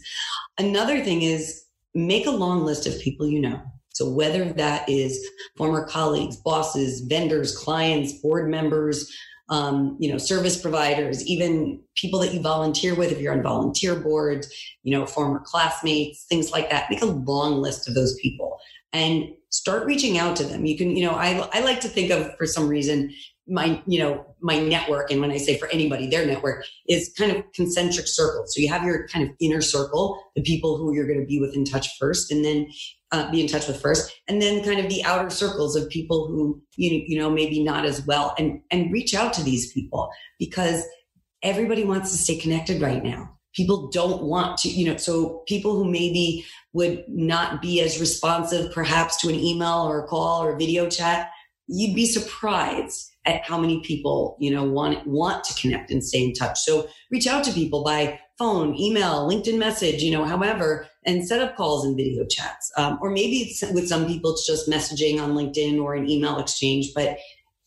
Another 0.59 1.03
thing 1.03 1.22
is 1.22 1.62
make 1.94 2.27
a 2.27 2.31
long 2.31 2.64
list 2.64 2.87
of 2.87 3.01
people 3.01 3.29
you 3.29 3.40
know. 3.40 3.61
So 3.94 4.11
whether 4.11 4.44
that 4.53 4.87
is 4.88 5.27
former 5.57 5.87
colleagues, 5.87 6.37
bosses, 6.37 7.01
vendors, 7.01 7.57
clients, 7.57 8.12
board 8.12 8.51
members, 8.51 9.11
um, 9.49 9.96
you 9.99 10.11
know, 10.11 10.18
service 10.18 10.61
providers, 10.61 11.25
even 11.27 11.81
people 11.94 12.18
that 12.20 12.35
you 12.35 12.40
volunteer 12.40 12.94
with, 12.94 13.12
if 13.12 13.20
you're 13.20 13.33
on 13.33 13.42
volunteer 13.42 13.94
boards, 13.94 14.53
you 14.83 14.96
know, 14.96 15.07
former 15.07 15.40
classmates, 15.44 16.27
things 16.29 16.51
like 16.51 16.68
that. 16.68 16.90
Make 16.90 17.01
a 17.01 17.07
long 17.07 17.62
list 17.62 17.88
of 17.88 17.94
those 17.94 18.18
people 18.20 18.59
and 18.92 19.29
start 19.51 19.87
reaching 19.87 20.18
out 20.18 20.37
to 20.37 20.44
them. 20.44 20.66
You 20.66 20.77
can, 20.77 20.96
you 20.96 21.05
know, 21.07 21.12
I, 21.12 21.49
I 21.53 21.61
like 21.61 21.81
to 21.81 21.88
think 21.88 22.11
of, 22.11 22.37
for 22.37 22.46
some 22.46 22.68
reason, 22.68 23.14
my 23.48 23.80
you 23.87 23.98
know 23.98 24.26
my 24.40 24.59
network 24.59 25.11
and 25.11 25.20
when 25.20 25.30
i 25.30 25.37
say 25.37 25.56
for 25.56 25.68
anybody 25.68 26.09
their 26.09 26.26
network 26.26 26.64
is 26.88 27.12
kind 27.16 27.30
of 27.30 27.44
concentric 27.52 28.06
circles. 28.06 28.54
So 28.54 28.61
you 28.61 28.68
have 28.68 28.85
your 28.85 29.06
kind 29.09 29.28
of 29.28 29.35
inner 29.40 29.61
circle 29.61 30.20
the 30.35 30.42
people 30.42 30.76
who 30.76 30.94
you're 30.94 31.06
going 31.06 31.20
to 31.20 31.26
be 31.26 31.40
with 31.40 31.54
in 31.54 31.64
touch 31.64 31.96
first 31.98 32.30
and 32.30 32.44
then 32.44 32.68
uh, 33.12 33.30
be 33.30 33.40
in 33.40 33.46
touch 33.46 33.68
with 33.68 33.80
first 33.80 34.12
and 34.28 34.42
then 34.42 34.64
kind 34.64 34.80
of 34.80 34.88
the 34.88 35.04
outer 35.04 35.30
circles 35.30 35.76
of 35.76 35.88
people 35.90 36.26
who 36.26 36.61
you, 36.76 37.02
you 37.06 37.18
know 37.18 37.30
maybe 37.30 37.62
not 37.62 37.85
as 37.87 38.04
well 38.06 38.35
and 38.38 38.61
and 38.70 38.92
reach 38.92 39.14
out 39.14 39.32
to 39.35 39.42
these 39.42 39.72
people 39.72 40.11
because 40.38 40.85
everybody 41.42 41.85
wants 41.85 42.11
to 42.11 42.18
stay 42.18 42.37
connected 42.37 42.82
right 42.82 43.04
now. 43.04 43.30
People 43.54 43.88
don't 43.88 44.22
want 44.22 44.59
to 44.59 44.68
you 44.68 44.90
know 44.90 44.96
so 44.96 45.44
people 45.46 45.76
who 45.76 45.85
maybe 45.90 46.44
would 46.72 47.04
not 47.09 47.62
be 47.62 47.80
as 47.80 48.00
responsive 48.00 48.72
perhaps 48.72 49.20
to 49.20 49.28
an 49.28 49.37
email 49.37 49.87
or 49.88 50.04
a 50.04 50.06
call 50.06 50.42
or 50.42 50.54
a 50.54 50.59
video 50.59 50.90
chat 50.90 51.30
you'd 51.68 51.94
be 51.94 52.06
surprised 52.06 53.12
at 53.26 53.44
how 53.44 53.58
many 53.58 53.80
people 53.80 54.36
you 54.40 54.50
know 54.50 54.64
want 54.64 55.06
want 55.06 55.44
to 55.44 55.60
connect 55.60 55.90
and 55.90 56.04
stay 56.04 56.24
in 56.24 56.32
touch. 56.32 56.58
So 56.60 56.88
reach 57.10 57.26
out 57.26 57.44
to 57.44 57.52
people 57.52 57.84
by 57.84 58.18
phone 58.38 58.74
email 58.78 59.28
linkedin 59.28 59.56
message 59.56 60.02
you 60.02 60.10
know 60.10 60.24
however 60.24 60.86
and 61.06 61.26
set 61.26 61.40
up 61.40 61.56
calls 61.56 61.84
and 61.84 61.96
video 61.96 62.24
chats. 62.26 62.72
Um, 62.76 62.98
or 63.00 63.10
maybe 63.10 63.54
with 63.72 63.88
some 63.88 64.06
people 64.06 64.32
it's 64.32 64.46
just 64.46 64.68
messaging 64.68 65.20
on 65.20 65.32
linkedin 65.32 65.82
or 65.82 65.94
an 65.94 66.08
email 66.08 66.38
exchange 66.38 66.92
but 66.94 67.18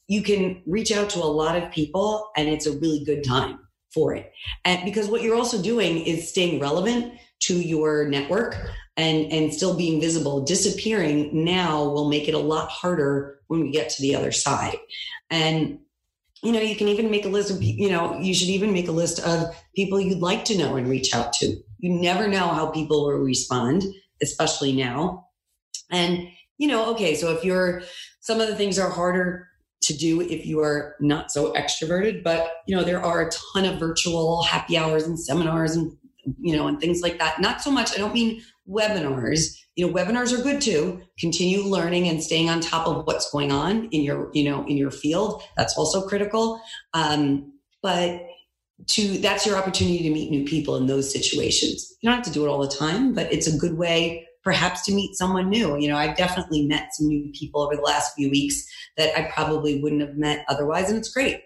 you 0.07 0.23
can 0.23 0.61
reach 0.65 0.91
out 0.91 1.09
to 1.11 1.19
a 1.19 1.25
lot 1.25 1.55
of 1.55 1.71
people 1.71 2.31
and 2.35 2.49
it's 2.49 2.65
a 2.65 2.77
really 2.79 3.03
good 3.05 3.23
time 3.23 3.59
for 3.93 4.13
it. 4.13 4.31
And 4.65 4.83
because 4.83 5.07
what 5.07 5.21
you're 5.21 5.35
also 5.35 5.61
doing 5.61 5.99
is 5.99 6.29
staying 6.29 6.59
relevant 6.59 7.13
to 7.41 7.59
your 7.59 8.07
network 8.07 8.57
and 8.99 9.31
and 9.31 9.53
still 9.53 9.75
being 9.77 10.01
visible 10.01 10.43
disappearing 10.43 11.29
now 11.45 11.85
will 11.85 12.09
make 12.09 12.27
it 12.27 12.33
a 12.33 12.39
lot 12.39 12.69
harder 12.69 13.39
when 13.47 13.61
we 13.61 13.71
get 13.71 13.89
to 13.89 14.01
the 14.01 14.13
other 14.13 14.31
side. 14.31 14.77
And 15.29 15.79
you 16.43 16.51
know 16.51 16.59
you 16.59 16.75
can 16.75 16.89
even 16.89 17.09
make 17.09 17.25
a 17.25 17.29
list 17.29 17.49
of 17.49 17.63
you 17.63 17.89
know 17.89 18.19
you 18.19 18.33
should 18.33 18.49
even 18.49 18.73
make 18.73 18.89
a 18.89 18.93
list 18.93 19.19
of 19.25 19.55
people 19.73 20.01
you'd 20.01 20.19
like 20.19 20.43
to 20.45 20.57
know 20.57 20.75
and 20.75 20.89
reach 20.89 21.15
out 21.15 21.31
to. 21.33 21.55
You 21.77 21.91
never 21.91 22.27
know 22.27 22.49
how 22.49 22.71
people 22.71 23.05
will 23.05 23.19
respond 23.19 23.83
especially 24.21 24.73
now. 24.73 25.27
And 25.89 26.27
you 26.57 26.67
know 26.67 26.91
okay 26.91 27.15
so 27.15 27.31
if 27.31 27.45
you're 27.45 27.81
some 28.19 28.41
of 28.41 28.49
the 28.49 28.55
things 28.55 28.77
are 28.77 28.89
harder 28.89 29.47
to 29.81 29.97
do 29.97 30.19
if 30.19 30.45
you 30.45 30.59
are 30.59 30.97
not 30.99 31.31
so 31.31 31.53
extroverted 31.53 32.21
but 32.21 32.51
you 32.67 32.75
know 32.75 32.83
there 32.83 33.03
are 33.03 33.21
a 33.21 33.31
ton 33.31 33.63
of 33.63 33.79
virtual 33.79 34.43
happy 34.43 34.77
hours 34.77 35.03
and 35.03 35.17
seminars 35.17 35.73
and 35.73 35.95
you 36.37 36.55
know 36.55 36.67
and 36.67 36.81
things 36.81 37.01
like 37.01 37.17
that. 37.17 37.39
Not 37.39 37.61
so 37.61 37.71
much 37.71 37.93
i 37.93 37.97
don't 37.97 38.13
mean 38.13 38.41
webinars. 38.69 39.55
You 39.75 39.87
know 39.87 39.93
webinars 39.93 40.37
are 40.37 40.41
good 40.41 40.61
too. 40.61 41.01
Continue 41.19 41.63
learning 41.63 42.07
and 42.07 42.21
staying 42.21 42.49
on 42.49 42.59
top 42.59 42.87
of 42.87 43.05
what's 43.05 43.31
going 43.31 43.51
on 43.51 43.87
in 43.91 44.01
your 44.01 44.29
you 44.33 44.49
know 44.49 44.65
in 44.67 44.77
your 44.77 44.91
field. 44.91 45.41
That's 45.57 45.77
also 45.77 46.07
critical. 46.07 46.61
Um, 46.93 47.53
but 47.81 48.21
to 48.87 49.17
that's 49.17 49.45
your 49.45 49.57
opportunity 49.57 50.03
to 50.03 50.09
meet 50.09 50.31
new 50.31 50.45
people 50.45 50.75
in 50.77 50.87
those 50.87 51.11
situations. 51.11 51.95
You 52.01 52.09
don't 52.09 52.17
have 52.17 52.25
to 52.25 52.31
do 52.31 52.45
it 52.45 52.49
all 52.49 52.59
the 52.59 52.73
time 52.73 53.13
but 53.13 53.31
it's 53.31 53.47
a 53.47 53.57
good 53.57 53.77
way 53.77 54.25
perhaps 54.43 54.85
to 54.85 54.93
meet 54.93 55.15
someone 55.15 55.49
new. 55.49 55.77
You 55.77 55.89
know 55.89 55.97
i've 55.97 56.15
definitely 56.15 56.65
met 56.65 56.89
some 56.93 57.07
new 57.07 57.31
people 57.33 57.61
over 57.61 57.75
the 57.75 57.81
last 57.81 58.15
few 58.15 58.29
weeks 58.29 58.63
that 58.97 59.17
i 59.17 59.29
probably 59.31 59.81
wouldn't 59.81 60.01
have 60.01 60.15
met 60.15 60.45
otherwise 60.47 60.89
and 60.89 60.97
it's 60.97 61.11
great. 61.11 61.41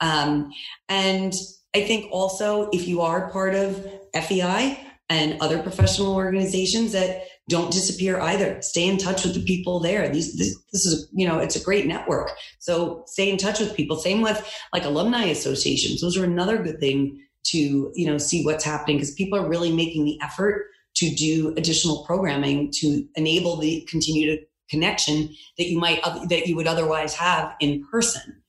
Um, 0.00 0.52
and 0.88 1.32
i 1.74 1.82
think 1.82 2.10
also 2.10 2.68
if 2.70 2.86
you 2.86 3.00
are 3.00 3.30
part 3.30 3.54
of 3.54 3.76
fei 4.14 4.78
and 5.08 5.40
other 5.40 5.62
professional 5.62 6.14
organizations 6.14 6.92
that 6.92 7.24
don't 7.48 7.72
disappear 7.72 8.20
either. 8.20 8.60
Stay 8.62 8.88
in 8.88 8.96
touch 8.96 9.24
with 9.24 9.34
the 9.34 9.44
people 9.44 9.80
there. 9.80 10.08
These, 10.08 10.36
this, 10.38 10.56
this 10.72 10.86
is, 10.86 11.08
you 11.12 11.28
know, 11.28 11.38
it's 11.38 11.56
a 11.56 11.62
great 11.62 11.86
network. 11.86 12.30
So 12.58 13.04
stay 13.06 13.30
in 13.30 13.36
touch 13.36 13.60
with 13.60 13.76
people. 13.76 13.96
Same 13.96 14.22
with 14.22 14.42
like 14.72 14.84
alumni 14.84 15.24
associations. 15.24 16.00
Those 16.00 16.16
are 16.16 16.24
another 16.24 16.62
good 16.62 16.80
thing 16.80 17.20
to, 17.44 17.92
you 17.94 18.06
know, 18.06 18.16
see 18.16 18.44
what's 18.44 18.64
happening 18.64 18.96
because 18.96 19.12
people 19.12 19.38
are 19.38 19.48
really 19.48 19.72
making 19.72 20.06
the 20.06 20.18
effort 20.22 20.68
to 20.94 21.14
do 21.14 21.52
additional 21.56 22.04
programming 22.06 22.70
to 22.72 23.06
enable 23.16 23.56
the 23.56 23.86
continued 23.90 24.40
connection 24.70 25.28
that 25.58 25.68
you 25.68 25.78
might, 25.78 26.02
that 26.28 26.46
you 26.46 26.56
would 26.56 26.66
otherwise 26.66 27.14
have 27.14 27.54
in 27.60 27.84
person. 27.90 28.42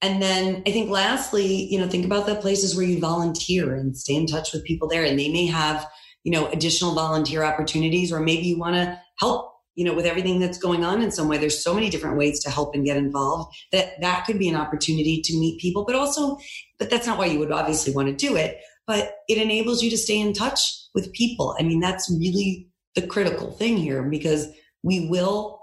And 0.00 0.22
then 0.22 0.62
I 0.66 0.70
think 0.70 0.90
lastly, 0.90 1.66
you 1.70 1.78
know, 1.78 1.88
think 1.88 2.04
about 2.04 2.26
the 2.26 2.36
places 2.36 2.76
where 2.76 2.86
you 2.86 3.00
volunteer 3.00 3.74
and 3.74 3.96
stay 3.96 4.14
in 4.14 4.26
touch 4.26 4.52
with 4.52 4.64
people 4.64 4.88
there. 4.88 5.04
And 5.04 5.18
they 5.18 5.28
may 5.28 5.46
have 5.46 5.88
you 6.24 6.32
know, 6.32 6.48
additional 6.48 6.94
volunteer 6.94 7.42
opportunities, 7.42 8.12
or 8.12 8.20
maybe 8.20 8.46
you 8.46 8.58
want 8.58 8.74
to 8.74 9.00
help, 9.18 9.50
you 9.76 9.84
know, 9.84 9.94
with 9.94 10.04
everything 10.04 10.40
that's 10.40 10.58
going 10.58 10.84
on 10.84 11.00
in 11.00 11.10
some 11.10 11.26
way. 11.28 11.38
There's 11.38 11.62
so 11.62 11.72
many 11.72 11.88
different 11.88 12.18
ways 12.18 12.40
to 12.40 12.50
help 12.50 12.74
and 12.74 12.84
get 12.84 12.96
involved 12.98 13.56
that 13.72 14.00
that 14.00 14.26
could 14.26 14.38
be 14.38 14.48
an 14.48 14.56
opportunity 14.56 15.22
to 15.22 15.38
meet 15.38 15.60
people, 15.60 15.84
but 15.86 15.94
also, 15.94 16.36
but 16.78 16.90
that's 16.90 17.06
not 17.06 17.16
why 17.18 17.26
you 17.26 17.38
would 17.38 17.52
obviously 17.52 17.94
want 17.94 18.08
to 18.08 18.14
do 18.14 18.36
it, 18.36 18.58
but 18.86 19.14
it 19.28 19.38
enables 19.38 19.82
you 19.82 19.90
to 19.90 19.96
stay 19.96 20.20
in 20.20 20.32
touch 20.32 20.60
with 20.94 21.12
people. 21.12 21.56
I 21.58 21.62
mean, 21.62 21.80
that's 21.80 22.10
really 22.10 22.68
the 22.94 23.06
critical 23.06 23.52
thing 23.52 23.76
here 23.76 24.02
because 24.02 24.48
we 24.82 25.08
will 25.08 25.57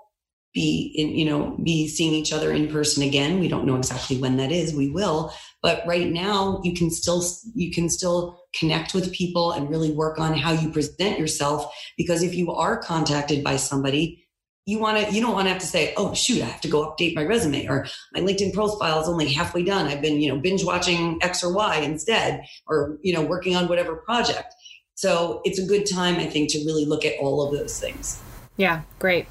be 0.55 0.93
in, 0.95 1.09
you 1.09 1.25
know, 1.25 1.55
be 1.61 1.87
seeing 1.87 2.13
each 2.13 2.33
other 2.33 2.51
in 2.51 2.67
person 2.69 3.03
again. 3.03 3.39
We 3.39 3.47
don't 3.47 3.65
know 3.65 3.75
exactly 3.75 4.17
when 4.17 4.37
that 4.37 4.51
is. 4.51 4.73
We 4.73 4.89
will, 4.89 5.31
but 5.61 5.85
right 5.85 6.09
now 6.09 6.61
you 6.63 6.73
can 6.73 6.89
still, 6.89 7.23
you 7.53 7.71
can 7.71 7.89
still 7.89 8.39
connect 8.57 8.95
with 8.95 9.13
people 9.13 9.51
and 9.51 9.69
really 9.69 9.91
work 9.91 10.17
on 10.17 10.33
how 10.33 10.53
you 10.53 10.71
present 10.71 11.19
yourself. 11.19 11.71
Because 11.97 12.23
if 12.23 12.33
you 12.33 12.51
are 12.51 12.77
contacted 12.77 13.43
by 13.43 13.57
somebody, 13.57 14.25
you 14.65 14.79
want 14.79 14.97
to, 14.97 15.13
you 15.13 15.21
don't 15.21 15.33
want 15.33 15.45
to 15.45 15.51
have 15.51 15.61
to 15.61 15.67
say, 15.67 15.93
oh, 15.97 16.13
shoot, 16.15 16.41
I 16.41 16.45
have 16.45 16.61
to 16.61 16.67
go 16.67 16.89
update 16.89 17.15
my 17.15 17.23
resume 17.23 17.67
or 17.67 17.85
my 18.13 18.21
LinkedIn 18.21 18.53
profile 18.53 18.99
is 18.99 19.07
only 19.07 19.31
halfway 19.31 19.63
done. 19.63 19.87
I've 19.87 20.01
been, 20.01 20.19
you 20.19 20.29
know, 20.29 20.39
binge 20.39 20.63
watching 20.63 21.19
X 21.21 21.43
or 21.43 21.53
Y 21.53 21.77
instead, 21.79 22.43
or, 22.65 22.97
you 23.03 23.13
know, 23.13 23.21
working 23.21 23.55
on 23.55 23.67
whatever 23.67 23.97
project. 23.97 24.55
So 24.95 25.41
it's 25.43 25.59
a 25.59 25.65
good 25.65 25.85
time, 25.85 26.15
I 26.15 26.25
think, 26.25 26.49
to 26.51 26.59
really 26.59 26.85
look 26.85 27.05
at 27.05 27.19
all 27.19 27.45
of 27.45 27.55
those 27.55 27.79
things. 27.79 28.19
Yeah, 28.57 28.83
great. 28.97 29.27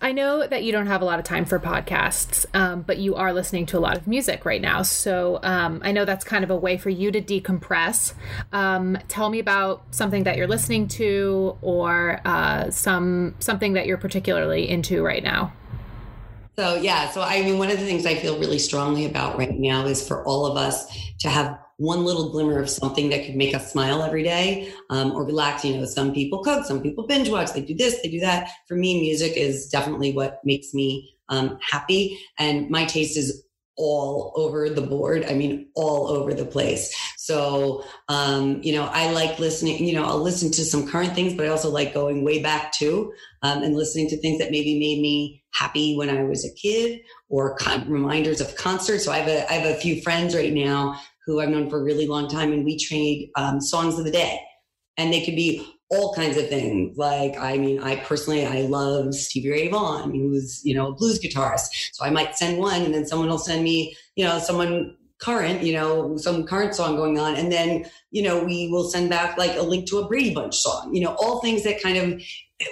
I 0.00 0.12
know 0.12 0.46
that 0.46 0.62
you 0.62 0.72
don't 0.72 0.88
have 0.88 1.00
a 1.00 1.06
lot 1.06 1.18
of 1.18 1.24
time 1.24 1.46
for 1.46 1.58
podcasts, 1.58 2.44
um, 2.54 2.82
but 2.82 2.98
you 2.98 3.14
are 3.14 3.32
listening 3.32 3.64
to 3.66 3.78
a 3.78 3.80
lot 3.80 3.96
of 3.96 4.06
music 4.06 4.44
right 4.44 4.60
now. 4.60 4.82
So 4.82 5.40
um, 5.42 5.80
I 5.82 5.92
know 5.92 6.04
that's 6.04 6.24
kind 6.24 6.44
of 6.44 6.50
a 6.50 6.56
way 6.56 6.76
for 6.76 6.90
you 6.90 7.10
to 7.10 7.22
decompress. 7.22 8.12
Um, 8.52 8.98
tell 9.08 9.30
me 9.30 9.38
about 9.38 9.82
something 9.92 10.24
that 10.24 10.36
you're 10.36 10.46
listening 10.46 10.88
to, 10.88 11.56
or 11.62 12.20
uh, 12.26 12.70
some 12.70 13.34
something 13.38 13.72
that 13.72 13.86
you're 13.86 13.96
particularly 13.96 14.68
into 14.68 15.02
right 15.02 15.22
now. 15.22 15.54
So 16.56 16.76
yeah, 16.76 17.10
so 17.10 17.22
I 17.22 17.42
mean, 17.42 17.58
one 17.58 17.70
of 17.70 17.78
the 17.78 17.86
things 17.86 18.04
I 18.04 18.16
feel 18.16 18.38
really 18.38 18.58
strongly 18.58 19.06
about 19.06 19.38
right 19.38 19.58
now 19.58 19.86
is 19.86 20.06
for 20.06 20.24
all 20.26 20.46
of 20.46 20.58
us 20.58 20.86
to 21.20 21.30
have 21.30 21.58
one 21.78 22.04
little 22.04 22.30
glimmer 22.30 22.58
of 22.58 22.70
something 22.70 23.10
that 23.10 23.26
could 23.26 23.36
make 23.36 23.54
us 23.54 23.72
smile 23.72 24.02
every 24.02 24.22
day 24.22 24.72
um, 24.90 25.12
or 25.12 25.24
relax. 25.24 25.64
You 25.64 25.76
know, 25.76 25.84
some 25.84 26.12
people 26.14 26.42
cook, 26.42 26.64
some 26.64 26.80
people 26.80 27.06
binge 27.06 27.28
watch, 27.28 27.52
they 27.52 27.60
do 27.60 27.74
this, 27.74 28.00
they 28.02 28.08
do 28.08 28.20
that. 28.20 28.50
For 28.66 28.76
me, 28.76 29.00
music 29.00 29.36
is 29.36 29.68
definitely 29.68 30.12
what 30.12 30.40
makes 30.44 30.72
me 30.72 31.16
um, 31.28 31.58
happy. 31.60 32.18
And 32.38 32.70
my 32.70 32.84
taste 32.84 33.18
is 33.18 33.42
all 33.78 34.32
over 34.36 34.70
the 34.70 34.80
board. 34.80 35.26
I 35.28 35.34
mean, 35.34 35.68
all 35.74 36.08
over 36.08 36.32
the 36.32 36.46
place. 36.46 36.94
So, 37.18 37.84
um, 38.08 38.62
you 38.62 38.72
know, 38.72 38.86
I 38.86 39.10
like 39.10 39.38
listening, 39.38 39.86
you 39.86 39.94
know, 39.94 40.04
I'll 40.04 40.22
listen 40.22 40.50
to 40.52 40.64
some 40.64 40.88
current 40.88 41.14
things, 41.14 41.34
but 41.34 41.44
I 41.44 41.50
also 41.50 41.68
like 41.68 41.92
going 41.92 42.24
way 42.24 42.42
back 42.42 42.72
too 42.72 43.12
um, 43.42 43.62
and 43.62 43.76
listening 43.76 44.08
to 44.08 44.20
things 44.20 44.38
that 44.38 44.50
maybe 44.50 44.78
made 44.78 45.02
me 45.02 45.42
happy 45.52 45.94
when 45.94 46.08
I 46.08 46.22
was 46.22 46.46
a 46.46 46.54
kid 46.54 47.00
or 47.28 47.56
con- 47.56 47.90
reminders 47.90 48.40
of 48.40 48.56
concerts. 48.56 49.04
So 49.04 49.12
I 49.12 49.18
have 49.18 49.28
a, 49.28 49.50
I 49.50 49.54
have 49.56 49.76
a 49.76 49.78
few 49.78 50.00
friends 50.00 50.34
right 50.34 50.52
now 50.54 50.98
who 51.26 51.40
I've 51.40 51.48
known 51.48 51.68
for 51.68 51.80
a 51.80 51.84
really 51.84 52.06
long 52.06 52.28
time 52.28 52.52
and 52.52 52.64
we 52.64 52.78
trade 52.78 53.30
um, 53.36 53.60
songs 53.60 53.98
of 53.98 54.04
the 54.04 54.10
day 54.10 54.40
and 54.96 55.12
they 55.12 55.24
could 55.24 55.36
be 55.36 55.66
all 55.90 56.14
kinds 56.14 56.36
of 56.36 56.48
things. 56.48 56.96
Like, 56.96 57.36
I 57.38 57.58
mean, 57.58 57.80
I 57.80 57.96
personally, 57.96 58.46
I 58.46 58.62
love 58.62 59.14
Stevie 59.14 59.50
Ray 59.50 59.68
Vaughan, 59.68 60.14
who's, 60.14 60.60
you 60.64 60.74
know, 60.74 60.88
a 60.88 60.94
blues 60.94 61.20
guitarist. 61.20 61.68
So 61.92 62.04
I 62.04 62.10
might 62.10 62.36
send 62.36 62.58
one 62.58 62.82
and 62.82 62.94
then 62.94 63.06
someone 63.06 63.28
will 63.28 63.38
send 63.38 63.62
me, 63.62 63.94
you 64.16 64.24
know, 64.24 64.38
someone 64.38 64.96
current, 65.18 65.62
you 65.62 65.72
know, 65.72 66.16
some 66.16 66.44
current 66.44 66.74
song 66.74 66.96
going 66.96 67.18
on. 67.18 67.36
And 67.36 67.50
then, 67.50 67.86
you 68.10 68.22
know, 68.22 68.42
we 68.42 68.68
will 68.68 68.88
send 68.88 69.10
back 69.10 69.38
like 69.38 69.56
a 69.56 69.62
link 69.62 69.88
to 69.88 69.98
a 69.98 70.08
Brady 70.08 70.34
Bunch 70.34 70.56
song, 70.56 70.94
you 70.94 71.02
know, 71.02 71.14
all 71.18 71.40
things 71.40 71.64
that 71.64 71.82
kind 71.82 71.96
of, 71.98 72.22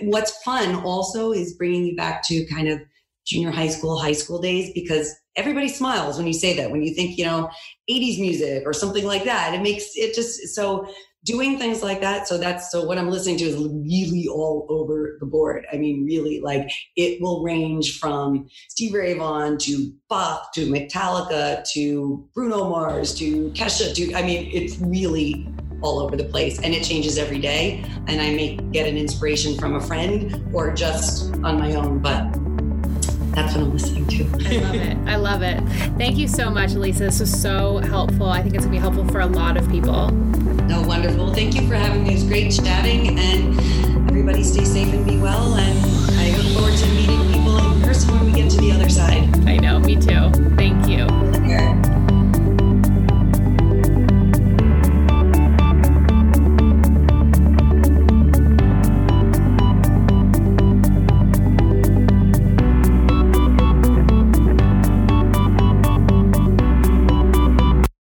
what's 0.03 0.43
fun 0.43 0.77
also 0.77 1.33
is 1.33 1.55
bringing 1.55 1.87
you 1.87 1.97
back 1.97 2.23
to 2.29 2.47
kind 2.47 2.69
of 2.69 2.81
junior 3.27 3.51
high 3.51 3.69
school, 3.69 3.99
high 3.99 4.13
school 4.13 4.41
days, 4.41 4.73
because 4.75 5.15
everybody 5.37 5.69
smiles 5.69 6.17
when 6.17 6.27
you 6.27 6.33
say 6.33 6.57
that, 6.57 6.71
when 6.71 6.83
you 6.83 6.95
think, 6.95 7.19
you 7.19 7.25
know, 7.25 7.51
80s 7.91 8.21
music 8.21 8.63
or 8.67 8.73
something 8.73 9.05
like 9.05 9.25
that. 9.25 9.55
It 9.55 9.63
makes 9.63 9.97
it 9.97 10.15
just 10.15 10.55
so 10.55 10.87
doing 11.25 11.59
things 11.59 11.83
like 11.83 12.01
that. 12.03 12.29
So 12.29 12.39
that's 12.39 12.71
so 12.71 12.85
what 12.85 12.99
I'm 12.99 13.11
listening 13.11 13.39
to 13.39 13.45
is 13.45 13.57
really 13.57 14.29
all 14.29 14.67
over 14.69 15.17
the 15.21 15.27
board. 15.27 15.67
I 15.73 15.77
mean, 15.77 16.05
really, 16.05 16.41
like 16.41 16.71
it 16.97 17.21
will 17.21 17.43
range 17.43 17.99
from 17.99 18.47
Steve 18.69 18.95
Ray 18.95 19.15
Vaughan 19.15 19.59
to 19.59 19.93
Bach 20.09 20.53
to 20.55 20.67
Metallica 20.67 21.65
to 21.73 22.29
Bruno 22.35 22.69
Mars 22.69 23.15
to 23.19 23.51
Kesha 23.51 23.95
to, 23.95 24.15
I 24.15 24.23
mean, 24.23 24.51
it's 24.53 24.79
really 24.79 25.49
all 25.83 26.01
over 26.01 26.17
the 26.17 26.25
place 26.25 26.59
and 26.61 26.73
it 26.73 26.83
changes 26.83 27.19
every 27.19 27.39
day. 27.39 27.85
And 28.07 28.21
I 28.21 28.35
may 28.35 28.57
get 28.73 28.87
an 28.87 28.97
inspiration 28.97 29.59
from 29.59 29.77
a 29.77 29.81
friend 29.81 30.51
or 30.55 30.73
just 30.75 31.35
on 31.37 31.59
my 31.59 31.75
own, 31.75 32.01
but 32.01 32.23
that's 33.35 33.55
what 33.55 33.65
I'm 33.65 33.73
listening 33.73 34.07
to. 34.07 34.25
I 34.25 34.59
love 34.59 34.75
it. 34.75 34.97
I 35.09 35.17
love 35.17 35.43
it. 35.43 35.61
Thank 35.99 36.17
you 36.17 36.29
so 36.29 36.51
much, 36.51 36.73
Lisa. 36.75 37.05
This 37.05 37.21
was 37.21 37.41
so 37.41 37.79
helpful. 37.79 38.29
I 38.29 38.43
think 38.43 38.55
it's 38.55 38.65
going 38.65 38.75
to 38.75 38.79
be 38.79 38.81
helpful 38.81 39.07
for 39.09 39.21
a 39.21 39.27
lot 39.27 39.57
of 39.57 39.69
people. 39.71 40.11
No, 40.11 40.83
wonderful. 40.83 41.35
Thank 41.35 41.55
you 41.55 41.67
for 41.69 41.75
having 41.75 42.05
me. 42.05 42.15
It's 42.15 42.25
great 42.25 42.53
chatting. 42.53 43.19
And 43.19 43.59
everybody 44.09 44.43
stay 44.43 44.65
safe 44.65 44.93
and 44.93 45.05
be 45.05 45.19
well. 45.19 45.55
And 45.55 45.79
I 46.19 46.37
look 46.37 46.57
forward 46.57 46.77
to 46.79 46.87
meeting 46.89 47.33
people 47.33 47.57
in 47.59 47.83
person 47.83 48.15
when 48.15 48.27
we 48.27 48.33
get 48.33 48.51
to 48.53 48.59
the 48.59 48.73
other 48.73 48.89
side. 48.89 49.29
I 49.47 49.57
know. 49.57 49.79
Me 49.79 49.97
too. 49.97 50.31
Thank 50.57 50.89
you. 50.89 51.07